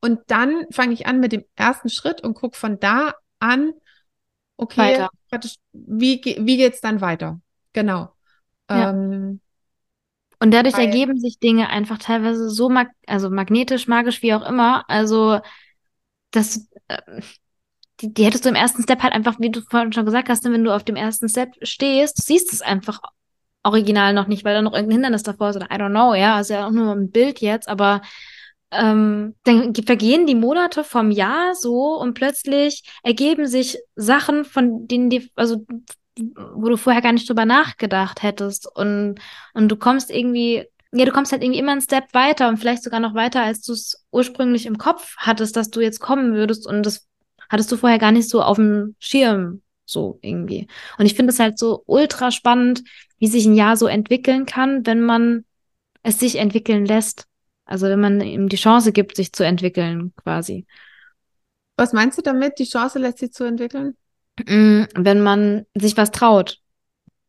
Und 0.00 0.20
dann 0.28 0.66
fange 0.70 0.94
ich 0.94 1.06
an 1.06 1.20
mit 1.20 1.32
dem 1.32 1.44
ersten 1.56 1.90
Schritt 1.90 2.22
und 2.22 2.34
gucke 2.34 2.56
von 2.56 2.78
da 2.78 3.14
an, 3.38 3.72
okay, 4.62 5.06
wie, 5.72 6.20
wie 6.38 6.56
geht's 6.56 6.80
dann 6.80 7.00
weiter? 7.00 7.40
Genau. 7.72 8.10
Ja. 8.68 8.90
Ähm, 8.90 9.40
und 10.38 10.52
dadurch 10.52 10.76
weil, 10.76 10.86
ergeben 10.86 11.18
sich 11.18 11.38
Dinge 11.38 11.68
einfach 11.68 11.98
teilweise 11.98 12.48
so 12.48 12.68
mag 12.68 12.88
also 13.06 13.28
magnetisch, 13.30 13.88
magisch, 13.88 14.22
wie 14.22 14.34
auch 14.34 14.46
immer. 14.48 14.88
Also, 14.88 15.40
dass 16.30 16.68
äh, 16.88 17.20
die, 18.00 18.14
die 18.14 18.24
hättest 18.24 18.46
du 18.46 18.48
im 18.48 18.54
ersten 18.54 18.82
Step 18.82 19.02
halt 19.02 19.12
einfach, 19.12 19.38
wie 19.38 19.50
du 19.50 19.60
vorhin 19.60 19.92
schon 19.92 20.06
gesagt 20.06 20.28
hast, 20.30 20.44
wenn 20.44 20.64
du 20.64 20.74
auf 20.74 20.84
dem 20.84 20.96
ersten 20.96 21.28
Step 21.28 21.50
stehst, 21.62 22.18
du 22.18 22.22
siehst 22.22 22.52
es 22.52 22.62
einfach 22.62 23.00
original 23.62 24.14
noch 24.14 24.26
nicht, 24.26 24.44
weil 24.44 24.54
da 24.54 24.62
noch 24.62 24.72
irgendein 24.72 24.96
Hindernis 24.96 25.22
davor 25.22 25.50
ist 25.50 25.56
oder 25.56 25.66
I 25.66 25.74
don't 25.74 25.90
know, 25.90 26.14
ja, 26.14 26.40
ist 26.40 26.48
ja 26.48 26.66
auch 26.66 26.70
nur 26.70 26.92
ein 26.92 27.10
Bild 27.10 27.40
jetzt, 27.40 27.68
aber 27.68 28.00
ähm, 28.70 29.34
dann 29.44 29.74
vergehen 29.74 30.26
die 30.26 30.34
Monate 30.34 30.84
vom 30.84 31.10
Jahr 31.10 31.54
so 31.54 31.98
und 31.98 32.14
plötzlich 32.14 32.84
ergeben 33.02 33.46
sich 33.46 33.78
Sachen, 33.96 34.44
von 34.44 34.86
denen 34.86 35.10
die, 35.10 35.30
also 35.34 35.64
wo 36.16 36.68
du 36.68 36.76
vorher 36.76 37.02
gar 37.02 37.12
nicht 37.12 37.28
drüber 37.28 37.46
nachgedacht 37.46 38.22
hättest 38.22 38.66
und, 38.76 39.16
und 39.54 39.68
du 39.68 39.76
kommst 39.76 40.10
irgendwie, 40.10 40.66
ja, 40.92 41.04
du 41.04 41.12
kommst 41.12 41.32
halt 41.32 41.42
irgendwie 41.42 41.60
immer 41.60 41.72
einen 41.72 41.80
Step 41.80 42.12
weiter 42.12 42.48
und 42.48 42.58
vielleicht 42.58 42.82
sogar 42.82 43.00
noch 43.00 43.14
weiter, 43.14 43.42
als 43.42 43.62
du 43.62 43.72
es 43.72 44.06
ursprünglich 44.10 44.66
im 44.66 44.78
Kopf 44.78 45.14
hattest, 45.16 45.56
dass 45.56 45.70
du 45.70 45.80
jetzt 45.80 46.00
kommen 46.00 46.34
würdest 46.34 46.66
und 46.66 46.84
das 46.84 47.08
hattest 47.48 47.72
du 47.72 47.76
vorher 47.76 47.98
gar 47.98 48.12
nicht 48.12 48.28
so 48.28 48.42
auf 48.42 48.56
dem 48.56 48.94
Schirm, 48.98 49.62
so 49.84 50.18
irgendwie. 50.22 50.68
Und 50.98 51.06
ich 51.06 51.14
finde 51.14 51.32
es 51.32 51.40
halt 51.40 51.58
so 51.58 51.82
ultra 51.86 52.30
spannend, 52.30 52.82
wie 53.18 53.26
sich 53.26 53.46
ein 53.46 53.54
Jahr 53.54 53.76
so 53.76 53.86
entwickeln 53.86 54.46
kann, 54.46 54.86
wenn 54.86 55.00
man 55.00 55.44
es 56.02 56.18
sich 56.18 56.36
entwickeln 56.36 56.86
lässt. 56.86 57.26
Also 57.70 57.86
wenn 57.86 58.00
man 58.00 58.20
ihm 58.20 58.48
die 58.48 58.56
Chance 58.56 58.90
gibt, 58.90 59.16
sich 59.16 59.32
zu 59.32 59.44
entwickeln, 59.44 60.12
quasi. 60.16 60.66
Was 61.76 61.92
meinst 61.92 62.18
du 62.18 62.22
damit? 62.22 62.58
Die 62.58 62.68
Chance 62.68 62.98
lässt 62.98 63.18
sich 63.18 63.32
zu 63.32 63.44
entwickeln? 63.44 63.96
Mm, 64.46 64.82
wenn 64.96 65.22
man 65.22 65.66
sich 65.74 65.96
was 65.96 66.10
traut. 66.10 66.58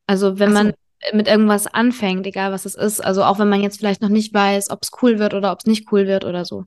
Also 0.08 0.40
wenn 0.40 0.50
so. 0.50 0.56
man 0.56 0.74
mit 1.14 1.28
irgendwas 1.28 1.68
anfängt, 1.68 2.26
egal 2.26 2.52
was 2.52 2.66
es 2.66 2.76
ist. 2.76 3.02
Also 3.02 3.24
auch 3.24 3.38
wenn 3.38 3.50
man 3.50 3.62
jetzt 3.62 3.78
vielleicht 3.78 4.02
noch 4.02 4.10
nicht 4.10 4.34
weiß, 4.34 4.72
ob 4.72 4.80
es 4.82 4.92
cool 5.02 5.20
wird 5.20 5.36
oder 5.36 5.52
ob 5.52 5.60
es 5.60 5.66
nicht 5.68 5.92
cool 5.92 6.08
wird 6.08 6.26
oder 6.26 6.44
so. 6.44 6.66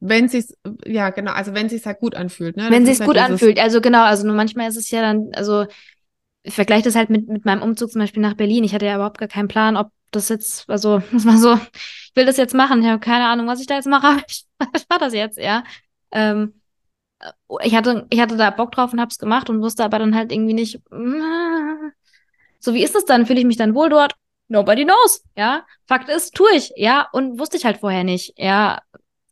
Wenn 0.00 0.28
sich 0.28 0.46
ja 0.86 1.10
genau, 1.10 1.32
also 1.32 1.54
wenn 1.54 1.68
sich 1.68 1.84
halt 1.84 1.98
gut 1.98 2.14
anfühlt, 2.14 2.56
ne? 2.56 2.68
Wenn 2.70 2.86
sich 2.86 3.00
halt 3.00 3.08
gut 3.08 3.18
anfühlt, 3.18 3.58
also 3.58 3.80
genau, 3.80 4.04
also 4.04 4.24
nur 4.24 4.36
manchmal 4.36 4.68
ist 4.68 4.76
es 4.76 4.90
ja 4.92 5.02
dann, 5.02 5.30
also 5.34 5.66
ich 6.44 6.54
vergleiche 6.54 6.84
das 6.84 6.94
halt 6.94 7.10
mit, 7.10 7.28
mit 7.28 7.44
meinem 7.44 7.62
Umzug 7.62 7.90
zum 7.90 8.00
Beispiel 8.00 8.22
nach 8.22 8.34
Berlin. 8.34 8.62
Ich 8.62 8.74
hatte 8.74 8.86
ja 8.86 8.94
überhaupt 8.94 9.18
gar 9.18 9.28
keinen 9.28 9.48
Plan, 9.48 9.76
ob 9.76 9.90
das 10.10 10.28
jetzt, 10.28 10.68
also 10.68 10.98
das 11.12 11.26
war 11.26 11.38
so, 11.38 11.54
ich 11.54 12.12
will 12.14 12.26
das 12.26 12.36
jetzt 12.36 12.54
machen, 12.54 12.82
ich 12.82 12.88
habe 12.88 13.00
keine 13.00 13.26
Ahnung, 13.26 13.46
was 13.46 13.60
ich 13.60 13.66
da 13.66 13.74
jetzt 13.74 13.88
mache, 13.88 14.06
aber 14.06 14.22
ich, 14.28 14.46
ich 14.74 14.86
mache 14.88 15.00
das 15.00 15.14
jetzt, 15.14 15.38
ja. 15.38 15.64
Ähm, 16.10 16.60
ich 17.62 17.74
hatte, 17.74 18.06
ich 18.10 18.20
hatte 18.20 18.36
da 18.36 18.50
Bock 18.50 18.72
drauf 18.72 18.92
und 18.92 19.00
hab's 19.00 19.18
gemacht 19.18 19.50
und 19.50 19.60
wusste 19.60 19.84
aber 19.84 19.98
dann 19.98 20.14
halt 20.14 20.32
irgendwie 20.32 20.54
nicht, 20.54 20.80
so 22.60 22.74
wie 22.74 22.82
ist 22.82 22.94
es 22.94 23.04
dann? 23.04 23.26
Fühle 23.26 23.40
ich 23.40 23.46
mich 23.46 23.56
dann 23.56 23.74
wohl 23.74 23.88
dort? 23.88 24.14
Nobody 24.48 24.84
knows, 24.84 25.24
ja. 25.36 25.66
Fakt 25.86 26.08
ist, 26.08 26.34
tue 26.34 26.48
ich, 26.54 26.72
ja, 26.76 27.08
und 27.12 27.38
wusste 27.38 27.56
ich 27.56 27.64
halt 27.64 27.78
vorher 27.78 28.04
nicht, 28.04 28.34
ja. 28.36 28.80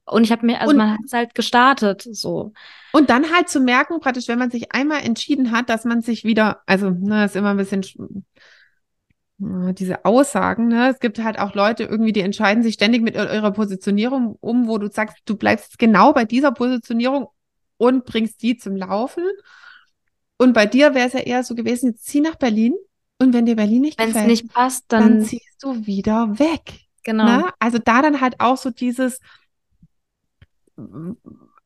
Und 0.05 0.23
ich 0.23 0.31
habe 0.31 0.47
mir, 0.47 0.61
also 0.61 0.71
und, 0.71 0.77
man 0.77 0.93
hat 0.93 1.01
es 1.05 1.13
halt 1.13 1.35
gestartet, 1.35 2.03
so. 2.03 2.53
Und 2.93 3.11
dann 3.11 3.33
halt 3.33 3.49
zu 3.49 3.61
merken, 3.61 3.99
praktisch, 4.01 4.29
wenn 4.29 4.39
man 4.39 4.51
sich 4.51 4.73
einmal 4.73 5.03
entschieden 5.03 5.51
hat, 5.51 5.69
dass 5.69 5.85
man 5.85 6.01
sich 6.01 6.25
wieder, 6.25 6.63
also, 6.67 6.91
ne, 6.91 7.25
ist 7.25 7.35
immer 7.35 7.51
ein 7.51 7.57
bisschen 7.57 7.83
diese 9.39 10.05
Aussagen, 10.07 10.69
ne? 10.69 10.89
Es 10.91 10.99
gibt 10.99 11.23
halt 11.23 11.39
auch 11.39 11.55
Leute 11.55 11.85
irgendwie, 11.85 12.13
die 12.13 12.23
entscheiden 12.23 12.63
sich 12.63 12.75
ständig 12.75 13.03
mit 13.03 13.17
ihrer 13.17 13.51
Positionierung 13.51 14.37
um, 14.41 14.67
wo 14.67 14.79
du 14.79 14.91
sagst, 14.91 15.19
du 15.27 15.37
bleibst 15.37 15.79
genau 15.79 16.15
bei 16.15 16.25
dieser 16.25 16.53
Positionierung 16.53 17.29
und 17.77 18.07
bringst 18.07 18.43
die 18.43 18.57
zum 18.57 18.77
Laufen. 18.77 19.25
Und 20.39 20.55
bei 20.55 20.65
dir 20.65 20.95
wäre 20.95 21.07
es 21.07 21.13
ja 21.13 21.21
eher 21.21 21.45
so 21.45 21.55
gewesen, 21.55 21.91
jetzt 21.91 22.07
zieh 22.07 22.21
nach 22.21 22.37
Berlin 22.37 22.75
und 23.19 23.35
wenn 23.35 23.47
dir 23.47 23.57
Berlin 23.57 23.83
nicht 23.83 23.99
Wenn's 23.99 24.13
gefällt, 24.13 24.27
nicht 24.27 24.53
passt, 24.53 24.85
dann, 24.89 25.03
dann 25.03 25.25
ziehst 25.25 25.63
du 25.63 25.87
wieder 25.87 26.39
weg. 26.39 26.81
Genau. 27.05 27.25
Ne? 27.25 27.51
Also 27.59 27.79
da 27.79 28.03
dann 28.03 28.21
halt 28.21 28.41
auch 28.41 28.57
so 28.57 28.71
dieses, 28.71 29.21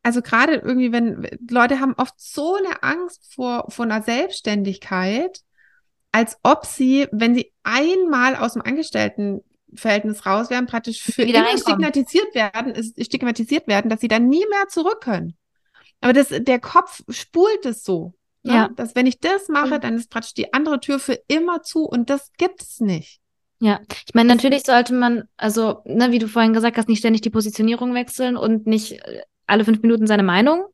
also 0.03 0.23
gerade 0.23 0.57
irgendwie, 0.57 0.93
wenn 0.93 1.27
Leute 1.49 1.81
haben 1.81 1.95
oft 1.97 2.15
so 2.17 2.57
eine 2.57 2.83
Angst 2.83 3.33
vor, 3.35 3.67
vor 3.71 3.85
einer 3.85 4.03
Selbstständigkeit, 4.03 5.41
als 6.13 6.39
ob 6.43 6.67
sie, 6.67 7.07
wenn 7.13 7.35
sie 7.35 7.53
einmal 7.63 8.37
aus 8.37 8.55
dem 8.55 8.63
Angestelltenverhältnis 8.63 10.27
raus 10.27 10.51
wären, 10.51 10.67
praktisch 10.67 11.03
für 11.03 11.23
immer 11.23 11.57
stigmatisiert 11.57 12.35
werden, 12.35 12.75
stigmatisiert 13.01 13.67
werden, 13.69 13.89
dass 13.91 14.01
sie 14.01 14.09
dann 14.09 14.29
nie 14.29 14.45
mehr 14.51 14.69
zurück 14.69 15.01
können. 15.01 15.35
Aber 16.01 16.13
das, 16.13 16.29
der 16.31 16.59
Kopf 16.59 17.03
spult 17.09 17.67
es 17.67 17.85
so. 17.85 18.15
Ne? 18.43 18.55
Ja. 18.55 18.69
Dass 18.75 18.95
wenn 18.95 19.07
ich 19.07 19.21
das 19.21 19.49
mache, 19.49 19.79
dann 19.79 19.97
ist 19.97 20.11
praktisch 20.11 20.35
die 20.35 20.53
andere 20.53 20.81
Tür 20.81 20.99
für 20.99 21.21
immer 21.29 21.63
zu 21.63 21.85
und 21.85 22.11
das 22.11 22.33
gibt 22.39 22.63
es 22.63 22.81
nicht. 22.81 23.21
Ja, 23.63 23.81
ich 24.07 24.15
meine, 24.15 24.29
natürlich 24.29 24.63
sollte 24.65 24.95
man, 24.95 25.25
also, 25.37 25.83
ne, 25.85 26.13
wie 26.13 26.19
du 26.19 26.29
vorhin 26.29 26.55
gesagt 26.55 26.79
hast, 26.79 26.89
nicht 26.89 27.01
ständig 27.01 27.21
die 27.21 27.29
Positionierung 27.29 27.93
wechseln 27.93 28.39
und 28.39 28.67
nicht 28.67 28.93
äh, 28.93 29.21
alle 29.47 29.67
fünf 29.67 29.83
Minuten 29.83 30.07
seine 30.07 30.23
Meinung. 30.23 30.65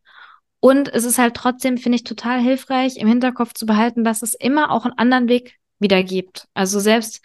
Und 0.61 0.93
es 0.93 1.05
ist 1.05 1.19
halt 1.19 1.35
trotzdem, 1.35 1.79
finde 1.79 1.97
ich, 1.97 2.05
total 2.05 2.41
hilfreich, 2.41 2.97
im 2.97 3.09
Hinterkopf 3.09 3.53
zu 3.55 3.67
behalten, 3.67 4.05
dass 4.05 4.23
es 4.23 4.35
immer 4.35 4.71
auch 4.71 4.85
einen 4.85 4.99
anderen 4.99 5.29
Weg 5.29 5.57
wieder 5.79 6.03
gibt. 6.03 6.49
Also 6.55 6.81
selbst 6.81 7.23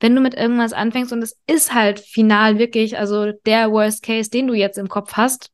wenn 0.00 0.16
du 0.16 0.20
mit 0.20 0.34
irgendwas 0.34 0.72
anfängst 0.72 1.12
und 1.12 1.22
es 1.22 1.38
ist 1.46 1.74
halt 1.74 2.00
final 2.00 2.58
wirklich, 2.58 2.98
also 2.98 3.32
der 3.46 3.70
Worst 3.70 4.02
Case, 4.02 4.30
den 4.30 4.48
du 4.48 4.54
jetzt 4.54 4.78
im 4.78 4.88
Kopf 4.88 5.12
hast, 5.14 5.50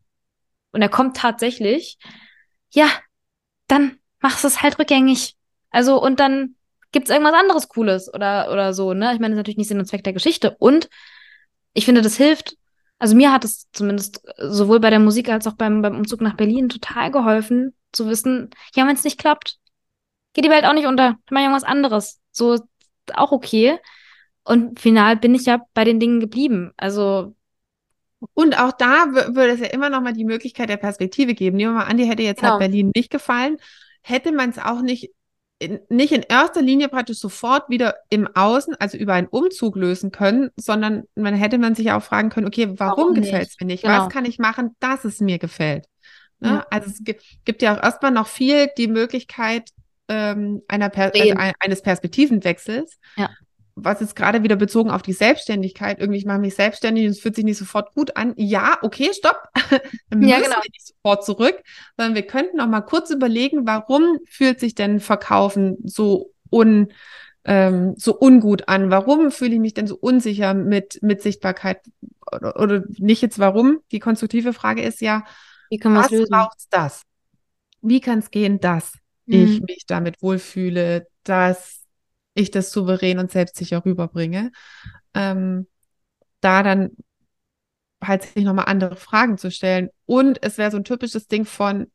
und 0.72 0.82
er 0.82 0.88
kommt 0.88 1.16
tatsächlich, 1.16 1.98
ja, 2.70 2.88
dann 3.68 3.98
machst 4.20 4.44
du 4.44 4.48
es 4.48 4.62
halt 4.62 4.78
rückgängig. 4.78 5.37
Also, 5.70 6.02
und 6.02 6.20
dann 6.20 6.56
gibt's 6.92 7.10
irgendwas 7.10 7.34
anderes 7.34 7.68
Cooles 7.68 8.12
oder, 8.12 8.52
oder 8.52 8.75
so, 8.75 8.94
ne? 8.94 9.12
Ich 9.14 9.18
meine, 9.18 9.30
das 9.30 9.37
ist 9.37 9.38
natürlich 9.38 9.56
nicht 9.56 9.68
Sinn 9.68 9.78
und 9.78 9.87
Zweck 9.87 10.04
der 10.04 10.12
Geschichte. 10.12 10.56
Und 10.58 10.88
ich 11.72 11.84
finde, 11.84 12.02
das 12.02 12.16
hilft. 12.16 12.56
Also 12.99 13.14
mir 13.14 13.33
hat 13.33 13.45
es 13.45 13.69
zumindest 13.73 14.23
sowohl 14.38 14.81
bei 14.81 14.90
der 14.90 14.99
Musik 14.99 15.28
als 15.28 15.47
auch 15.47 15.55
beim, 15.55 15.83
beim 15.83 15.97
Umzug 15.97 16.21
nach 16.21 16.37
Berlin 16.37 16.69
total 16.69 17.11
geholfen, 17.11 17.75
zu 17.93 18.09
wissen, 18.09 18.50
ja, 18.75 18.87
wenn 18.87 18.97
es 18.97 19.05
nicht 19.05 19.19
klappt, 19.19 19.59
geht 20.33 20.45
die 20.45 20.50
Welt 20.50 20.64
auch 20.64 20.73
nicht 20.73 20.87
unter. 20.87 21.17
Mach 21.31 21.40
irgendwas 21.40 21.64
anderes. 21.64 22.21
So, 22.33 22.59
auch 23.14 23.33
okay. 23.33 23.78
Und 24.45 24.81
final 24.81 25.17
bin 25.17 25.35
ich 25.35 25.47
ja 25.47 25.61
bei 25.75 25.85
den 25.85 26.00
Dingen 26.00 26.21
geblieben. 26.21 26.73
Also 26.76 27.35
und 28.35 28.59
auch 28.61 28.73
da 28.73 29.12
würde 29.12 29.50
es 29.50 29.61
ja 29.61 29.67
immer 29.67 29.90
noch 29.90 30.00
mal 30.00 30.12
die 30.12 30.25
Möglichkeit 30.25 30.69
der 30.69 30.76
Perspektive 30.76 31.35
geben. 31.35 31.57
Nehmen 31.57 31.75
wir 31.75 31.81
mal 31.81 31.87
an, 31.87 31.97
die 31.97 32.05
hätte 32.05 32.23
jetzt 32.23 32.43
halt 32.43 32.52
genau. 32.52 32.61
halt 32.61 32.71
Berlin 32.71 32.93
nicht 32.95 33.11
gefallen, 33.11 33.59
hätte 34.02 34.33
man 34.33 34.50
es 34.50 34.59
auch 34.59 34.83
nicht 34.83 35.12
in, 35.58 35.80
nicht 35.88 36.12
in 36.12 36.22
erster 36.22 36.62
Linie 36.62 36.88
praktisch 36.88 37.18
sofort 37.18 37.68
wieder 37.68 37.96
im 38.10 38.28
Außen, 38.34 38.76
also 38.78 38.96
über 38.96 39.14
einen 39.14 39.26
Umzug 39.26 39.76
lösen 39.76 40.12
können, 40.12 40.50
sondern 40.56 41.04
man 41.14 41.34
hätte 41.34 41.58
man 41.58 41.74
sich 41.74 41.90
auch 41.90 42.02
fragen 42.02 42.30
können, 42.30 42.46
okay, 42.46 42.68
warum, 42.78 42.98
warum 42.98 43.14
gefällt 43.14 43.48
es 43.48 43.56
mir 43.60 43.66
nicht? 43.66 43.82
Genau. 43.82 44.04
Was 44.04 44.08
kann 44.08 44.24
ich 44.24 44.38
machen, 44.38 44.76
dass 44.78 45.04
es 45.04 45.20
mir 45.20 45.38
gefällt? 45.38 45.86
Ne? 46.40 46.48
Ja. 46.48 46.66
Also 46.70 46.90
es 46.90 47.02
gibt 47.44 47.62
ja 47.62 47.76
auch 47.76 47.82
erstmal 47.82 48.12
noch 48.12 48.28
viel 48.28 48.68
die 48.78 48.86
Möglichkeit 48.86 49.70
ähm, 50.08 50.62
einer 50.68 50.88
per 50.88 51.12
also 51.14 51.34
eines 51.58 51.82
Perspektivenwechsels. 51.82 52.98
Ja 53.16 53.28
was 53.80 54.00
ist 54.00 54.16
gerade 54.16 54.42
wieder 54.42 54.56
bezogen 54.56 54.90
auf 54.90 55.02
die 55.02 55.12
Selbstständigkeit, 55.12 55.99
irgendwie, 55.99 56.18
ich 56.18 56.26
mache 56.26 56.38
mich 56.38 56.54
selbstständig 56.54 57.04
und 57.04 57.11
es 57.11 57.20
fühlt 57.20 57.37
sich 57.37 57.44
nicht 57.44 57.58
sofort 57.58 57.94
gut 57.94 58.16
an. 58.16 58.35
Ja, 58.37 58.78
okay, 58.82 59.11
stopp. 59.12 59.49
Dann 60.11 60.18
müssen 60.18 60.28
ja, 60.28 60.38
genau. 60.38 60.56
wir 60.56 60.70
nicht 60.73 60.87
sofort 60.87 61.25
zurück, 61.25 61.62
sondern 61.97 62.14
wir 62.14 62.23
könnten 62.23 62.56
noch 62.56 62.68
mal 62.68 62.80
kurz 62.80 63.11
überlegen, 63.11 63.66
warum 63.66 64.18
fühlt 64.28 64.61
sich 64.61 64.75
denn 64.75 65.00
Verkaufen 65.00 65.78
so 65.85 66.32
un, 66.50 66.92
ähm, 67.44 67.94
so 67.97 68.18
ungut 68.18 68.68
an? 68.68 68.90
Warum 68.90 69.30
fühle 69.30 69.54
ich 69.54 69.61
mich 69.61 69.75
denn 69.75 69.87
so 69.87 69.97
unsicher 69.97 70.54
mit, 70.54 70.99
mit 71.02 71.23
Sichtbarkeit? 71.23 71.80
Oder, 72.30 72.61
oder 72.61 72.82
nicht 72.99 73.23
jetzt 73.23 73.38
warum? 73.38 73.78
Die 73.92 74.00
konstruktive 74.00 74.52
Frage 74.52 74.82
ist 74.82 75.00
ja, 75.00 75.25
Wie 75.70 75.78
kann 75.78 75.94
was 75.94 76.08
braucht 76.28 76.58
das? 76.70 77.02
Wie 77.80 78.00
kann 78.00 78.18
es 78.18 78.30
gehen, 78.30 78.61
dass 78.61 78.94
mhm. 79.26 79.35
ich 79.35 79.61
mich 79.62 79.85
damit 79.87 80.20
wohlfühle, 80.20 81.06
dass 81.25 81.85
ich 82.38 82.50
das 82.50 82.71
souverän 82.73 83.18
und 83.18 83.30
selbstsicher 83.30 83.85
rüberbringe. 83.85 84.52
Ähm, 85.14 85.66
da 86.40 86.62
dann 86.62 86.90
halt 88.02 88.23
sich 88.23 88.45
nochmal 88.45 88.66
andere 88.66 88.97
Fragen 88.97 89.38
zu 89.38 89.50
stellen. 89.50 89.90
Und 90.07 90.42
es 90.42 90.59
wäre 90.59 90.71
so 90.71 90.76
ein 90.76 90.85
typisches 90.85 91.26
Ding 91.26 91.45
von, 91.45 91.90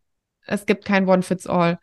es 0.45 0.65
gibt 0.65 0.85
kein 0.85 1.07
One-Fits-All. 1.07 1.79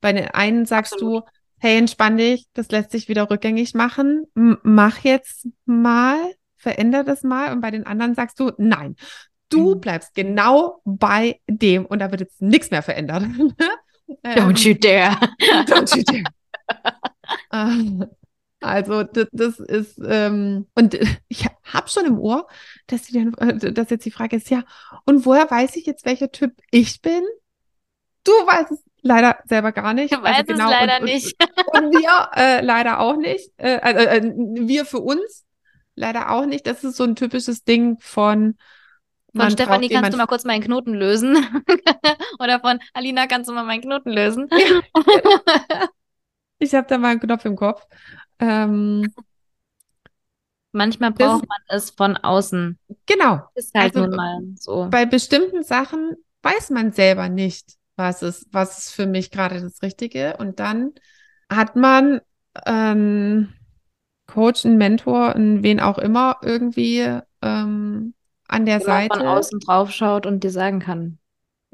Bei 0.00 0.12
den 0.12 0.26
einen 0.26 0.66
sagst 0.66 0.94
Absolut. 0.94 1.24
du, 1.24 1.28
hey, 1.58 1.78
entspann 1.78 2.18
dich, 2.18 2.46
das 2.52 2.70
lässt 2.70 2.90
sich 2.90 3.08
wieder 3.08 3.30
rückgängig 3.30 3.74
machen, 3.74 4.24
M 4.34 4.58
mach 4.62 4.98
jetzt 4.98 5.46
mal, 5.64 6.18
veränder 6.56 7.04
das 7.04 7.22
mal. 7.22 7.52
Und 7.52 7.60
bei 7.60 7.70
den 7.70 7.86
anderen 7.86 8.14
sagst 8.14 8.38
du, 8.40 8.52
nein, 8.58 8.96
Du 9.52 9.74
Mhm. 9.74 9.80
bleibst 9.80 10.14
genau 10.14 10.80
bei 10.86 11.38
dem 11.46 11.84
und 11.84 11.98
da 11.98 12.10
wird 12.10 12.22
jetzt 12.22 12.40
nichts 12.40 12.70
mehr 12.70 12.82
verändert. 12.82 13.24
Don't 14.24 14.66
you 14.66 14.74
dare. 14.74 15.14
Don't 15.66 15.94
you 15.94 16.02
dare. 16.02 16.24
Also 18.62 19.02
das, 19.02 19.26
das 19.32 19.58
ist 19.58 20.00
ähm, 20.06 20.68
und 20.76 20.96
ich 21.28 21.46
habe 21.64 21.88
schon 21.88 22.06
im 22.06 22.18
Ohr, 22.18 22.46
dass, 22.86 23.02
die 23.02 23.12
dann, 23.12 23.34
äh, 23.34 23.72
dass 23.72 23.90
jetzt 23.90 24.04
die 24.04 24.10
Frage 24.10 24.36
ist, 24.36 24.50
ja, 24.50 24.62
und 25.04 25.26
woher 25.26 25.50
weiß 25.50 25.76
ich 25.76 25.86
jetzt, 25.86 26.04
welcher 26.04 26.30
Typ 26.30 26.52
ich 26.70 27.02
bin? 27.02 27.22
Du 28.24 28.30
weißt 28.30 28.70
es 28.70 28.84
leider 29.00 29.38
selber 29.46 29.72
gar 29.72 29.94
nicht. 29.94 30.12
Ich 30.12 30.22
weiß 30.22 30.44
es 30.46 30.56
leider 30.56 31.00
und, 31.00 31.04
nicht. 31.04 31.36
Und, 31.74 31.86
und 31.86 31.92
wir 31.92 32.30
äh, 32.36 32.60
leider 32.60 33.00
auch 33.00 33.16
nicht. 33.16 33.50
Äh, 33.56 33.80
also, 33.82 33.98
äh, 33.98 34.22
wir 34.22 34.84
für 34.84 35.00
uns 35.00 35.44
leider 35.96 36.30
auch 36.30 36.46
nicht. 36.46 36.66
Das 36.66 36.84
ist 36.84 36.96
so 36.96 37.04
ein 37.04 37.16
typisches 37.16 37.64
Ding 37.64 37.98
von 38.00 38.56
Von 39.34 39.50
Stefanie, 39.50 39.88
kannst 39.88 40.12
du 40.12 40.18
mal 40.18 40.26
kurz 40.26 40.44
meinen 40.44 40.62
Knoten 40.62 40.94
lösen? 40.94 41.36
Oder 42.38 42.60
von 42.60 42.78
Alina, 42.94 43.26
kannst 43.26 43.50
du 43.50 43.54
mal 43.54 43.64
meinen 43.64 43.82
Knoten 43.82 44.10
lösen? 44.12 44.48
Ich 46.62 46.74
habe 46.74 46.86
da 46.88 46.96
mal 46.98 47.08
einen 47.08 47.20
Knopf 47.20 47.44
im 47.44 47.56
Kopf. 47.56 47.86
Ähm, 48.38 49.12
Manchmal 50.74 51.12
Das- 51.12 51.28
braucht 51.28 51.48
man 51.48 51.58
es 51.68 51.90
von 51.90 52.16
außen. 52.16 52.78
genau. 53.04 53.42
Ist 53.54 53.74
halt 53.74 53.94
Also, 53.94 54.06
nun 54.06 54.16
mal 54.16 54.40
so. 54.58 54.88
bei 54.90 55.04
bestimmten 55.04 55.62
Sachen 55.62 56.16
weiß 56.42 56.70
man 56.70 56.92
selber 56.92 57.28
nicht, 57.28 57.74
was 57.96 58.22
ist, 58.22 58.46
was 58.52 58.78
ist 58.78 58.94
für 58.94 59.06
mich 59.06 59.30
gerade 59.30 59.60
das 59.60 59.82
Richtige. 59.82 60.36
Und 60.38 60.60
dann 60.60 60.92
hat 61.50 61.76
man 61.76 62.20
einen 62.54 63.54
Coach, 64.26 64.64
einen 64.64 64.78
Mentor, 64.78 65.34
einen 65.34 65.62
wen 65.62 65.78
auch 65.78 65.98
immer 65.98 66.38
irgendwie 66.42 67.00
ähm, 67.42 68.14
an 68.48 68.64
der 68.66 68.80
Wenn 68.80 68.86
man 68.86 69.08
von 69.08 69.18
Seite. 69.18 69.30
außen 69.30 69.60
drauf 69.60 69.90
schaut 69.90 70.24
und 70.26 70.42
dir 70.42 70.50
sagen 70.50 70.78
kann. 70.80 71.18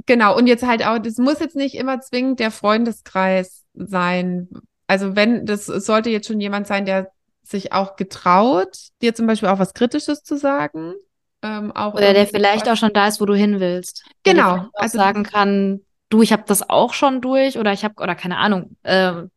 Genau, 0.07 0.37
und 0.37 0.47
jetzt 0.49 0.66
halt 0.66 0.85
auch, 0.85 0.99
das 0.99 1.18
muss 1.18 1.38
jetzt 1.38 1.57
nicht 1.57 1.75
immer 1.76 2.00
zwingend 2.00 2.40
der 2.40 2.50
Freundeskreis 2.50 3.64
sein. 3.75 4.49
Also 4.88 5.14
wenn, 5.14 5.47
das 5.47 5.66
sollte 5.66 6.11
jetzt 6.11 6.26
schon 6.26 6.40
jemand 6.40 6.66
sein, 6.66 6.85
der 6.87 7.12
sich 7.45 7.73
auch 7.73 7.95
getraut, 7.97 8.76
dir 9.00 9.14
zum 9.14 9.26
Beispiel 9.28 9.49
auch 9.49 9.59
was 9.61 9.75
Kritisches 9.75 10.23
zu 10.25 10.37
sagen. 10.37 10.95
Ähm, 11.42 11.71
auch 11.73 11.95
Oder 11.95 12.12
der 12.14 12.26
vielleicht 12.26 12.66
was- 12.66 12.73
auch 12.73 12.76
schon 12.76 12.92
da 12.92 13.07
ist, 13.07 13.21
wo 13.21 13.26
du 13.26 13.35
hin 13.35 13.61
willst. 13.61 14.04
Genau, 14.25 14.66
also- 14.75 14.99
sagen 14.99 15.23
kann, 15.23 15.80
du, 16.09 16.21
ich 16.23 16.33
habe 16.33 16.42
das 16.47 16.68
auch 16.68 16.95
schon 16.95 17.21
durch 17.21 17.57
oder 17.59 17.73
ich 17.73 17.85
habe, 17.85 18.02
oder 18.02 18.16
keine 18.16 18.38
Ahnung. 18.38 18.76
ähm, 18.83 19.30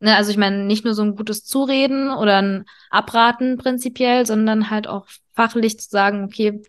ne, 0.00 0.14
also 0.16 0.30
ich 0.30 0.36
meine, 0.36 0.64
nicht 0.64 0.84
nur 0.84 0.92
so 0.94 1.02
ein 1.02 1.16
gutes 1.16 1.44
Zureden 1.44 2.10
oder 2.10 2.42
ein 2.42 2.64
Abraten 2.90 3.56
prinzipiell, 3.56 4.26
sondern 4.26 4.68
halt 4.70 4.86
auch 4.86 5.06
fachlich 5.34 5.78
zu 5.80 5.88
sagen, 5.88 6.24
okay, 6.24 6.60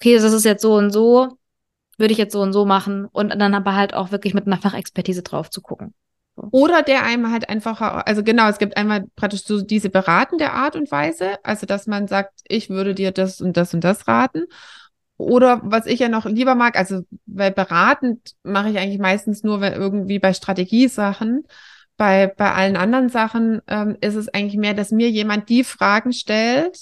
okay, 0.00 0.14
das 0.14 0.32
ist 0.32 0.44
jetzt 0.44 0.62
so 0.62 0.74
und 0.74 0.90
so, 0.90 1.36
würde 1.98 2.12
ich 2.12 2.18
jetzt 2.18 2.32
so 2.32 2.40
und 2.40 2.52
so 2.52 2.64
machen 2.64 3.06
und 3.06 3.30
dann 3.38 3.54
aber 3.54 3.74
halt 3.74 3.94
auch 3.94 4.10
wirklich 4.10 4.34
mit 4.34 4.46
einer 4.46 4.58
Fachexpertise 4.58 5.22
drauf 5.22 5.50
zu 5.50 5.60
gucken. 5.62 5.94
Oder 6.36 6.82
der 6.82 7.04
einem 7.04 7.30
halt 7.32 7.48
einfach, 7.48 7.80
also 8.06 8.22
genau, 8.22 8.48
es 8.48 8.58
gibt 8.58 8.76
einmal 8.76 9.06
praktisch 9.16 9.44
so 9.44 9.60
diese 9.60 9.90
beratende 9.90 10.50
Art 10.52 10.76
und 10.76 10.90
Weise, 10.90 11.44
also 11.44 11.66
dass 11.66 11.86
man 11.86 12.08
sagt, 12.08 12.40
ich 12.48 12.70
würde 12.70 12.94
dir 12.94 13.12
das 13.12 13.40
und 13.40 13.56
das 13.56 13.74
und 13.74 13.82
das 13.82 14.06
raten. 14.08 14.44
Oder 15.16 15.60
was 15.64 15.86
ich 15.86 16.00
ja 16.00 16.08
noch 16.08 16.26
lieber 16.26 16.54
mag, 16.56 16.76
also 16.76 17.02
weil 17.26 17.52
beratend 17.52 18.34
mache 18.42 18.70
ich 18.70 18.78
eigentlich 18.78 18.98
meistens 19.00 19.42
nur, 19.44 19.60
wenn 19.60 19.72
irgendwie 19.74 20.18
bei 20.18 20.32
Strategiesachen, 20.34 21.44
bei, 21.96 22.26
bei 22.26 22.52
allen 22.52 22.76
anderen 22.76 23.08
Sachen 23.08 23.62
ähm, 23.68 23.96
ist 24.00 24.16
es 24.16 24.28
eigentlich 24.28 24.56
mehr, 24.56 24.74
dass 24.74 24.90
mir 24.90 25.10
jemand 25.10 25.48
die 25.48 25.62
Fragen 25.62 26.12
stellt, 26.12 26.76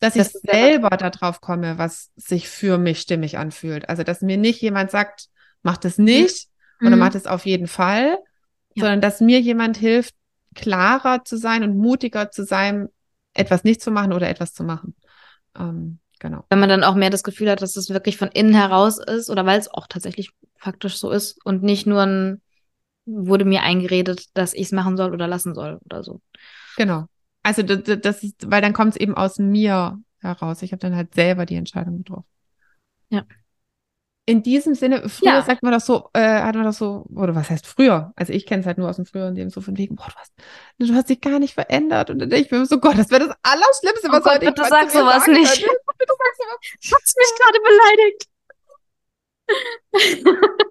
dass 0.00 0.16
ich 0.16 0.24
Das 0.24 0.42
ja- 0.42 0.50
selber 0.52 0.90
darauf 0.90 1.40
komme, 1.40 1.78
was 1.78 2.10
sich 2.16 2.48
für 2.48 2.78
mich 2.78 3.00
stimmig 3.00 3.38
anfühlt. 3.38 3.88
Also 3.88 4.02
dass 4.02 4.20
mir 4.20 4.36
nicht 4.36 4.60
jemand 4.60 4.90
sagt, 4.90 5.28
mach 5.62 5.78
das 5.78 5.98
nicht 5.98 6.48
oder 6.84 6.96
Mhm. 6.96 7.00
mach 7.00 7.10
das 7.10 7.26
auf 7.26 7.46
jeden 7.46 7.66
Fall, 7.68 8.18
Ja. 8.74 8.82
sondern 8.82 9.00
dass 9.00 9.20
mir 9.20 9.40
jemand 9.40 9.76
hilft, 9.76 10.14
klarer 10.54 11.24
zu 11.24 11.36
sein 11.36 11.62
und 11.62 11.76
mutiger 11.76 12.30
zu 12.30 12.44
sein, 12.44 12.88
etwas 13.34 13.64
nicht 13.64 13.82
zu 13.82 13.90
machen 13.90 14.12
oder 14.12 14.28
etwas 14.28 14.54
zu 14.54 14.64
machen. 14.64 14.94
Ähm, 15.58 15.98
genau. 16.20 16.44
Wenn 16.50 16.60
man 16.60 16.68
dann 16.68 16.84
auch 16.84 16.94
mehr 16.94 17.10
das 17.10 17.24
Gefühl 17.24 17.50
hat, 17.50 17.62
dass 17.62 17.76
es 17.76 17.90
wirklich 17.90 18.16
von 18.16 18.28
innen 18.28 18.54
heraus 18.54 18.98
ist 18.98 19.30
oder 19.30 19.44
weil 19.46 19.58
es 19.58 19.68
auch 19.68 19.86
tatsächlich 19.88 20.30
faktisch 20.56 20.96
so 20.96 21.10
ist 21.10 21.44
und 21.44 21.62
nicht 21.62 21.86
nur 21.86 22.02
ein, 22.02 22.42
wurde 23.06 23.44
mir 23.44 23.62
eingeredet, 23.62 24.26
dass 24.34 24.54
ich 24.54 24.62
es 24.62 24.72
machen 24.72 24.96
soll 24.96 25.12
oder 25.12 25.26
lassen 25.26 25.54
soll 25.54 25.78
oder 25.84 26.02
so. 26.02 26.20
Genau. 26.76 27.06
Also 27.42 27.62
das, 27.62 28.00
das 28.00 28.22
ist, 28.22 28.50
weil 28.50 28.62
dann 28.62 28.72
kommt 28.72 28.92
es 28.92 28.96
eben 28.96 29.14
aus 29.14 29.38
mir 29.38 30.00
heraus. 30.20 30.62
Ich 30.62 30.72
habe 30.72 30.80
dann 30.80 30.96
halt 30.96 31.14
selber 31.14 31.44
die 31.44 31.56
Entscheidung 31.56 31.98
getroffen. 31.98 32.24
Ja. 33.10 33.24
In 34.26 34.42
diesem 34.42 34.74
Sinne, 34.74 35.06
früher 35.10 35.32
Ja. 35.34 35.42
sagt 35.42 35.62
man 35.62 35.72
doch 35.72 35.82
so, 35.82 36.08
äh, 36.14 36.40
hat 36.40 36.54
man 36.54 36.64
doch 36.64 36.72
so, 36.72 37.04
oder 37.14 37.34
was 37.34 37.50
heißt 37.50 37.66
früher? 37.66 38.14
Also 38.16 38.32
ich 38.32 38.46
kenne 38.46 38.62
es 38.62 38.66
halt 38.66 38.78
nur 38.78 38.88
aus 38.88 38.96
dem 38.96 39.04
früheren 39.04 39.34
Leben, 39.34 39.50
so 39.50 39.60
von 39.60 39.76
wegen, 39.76 39.96
boah, 39.96 40.06
du 40.08 40.14
hast, 40.16 40.32
du 40.78 40.94
hast 40.94 41.10
dich 41.10 41.20
gar 41.20 41.38
nicht 41.38 41.52
verändert. 41.52 42.08
Und 42.08 42.20
dann 42.20 42.30
denke 42.30 42.46
ich 42.46 42.50
mir 42.50 42.64
so, 42.64 42.78
Gott, 42.80 42.96
das 42.96 43.10
wäre 43.10 43.26
das 43.28 43.36
Allerschlimmste, 43.42 44.08
Oh 44.08 44.12
was 44.12 44.22
Gott, 44.22 44.32
heute 44.34 44.46
bitte 44.46 44.62
jemand 44.62 44.70
sag 44.70 44.90
sowas 44.90 45.24
sagen 45.26 45.32
nicht. 45.32 45.60
Bitte 45.62 46.14
sag 46.18 46.36
sowas. 46.38 46.58
Hat's 46.94 47.14
mich 47.18 47.34
gerade 47.38 47.60
beleidigt. 47.60 48.26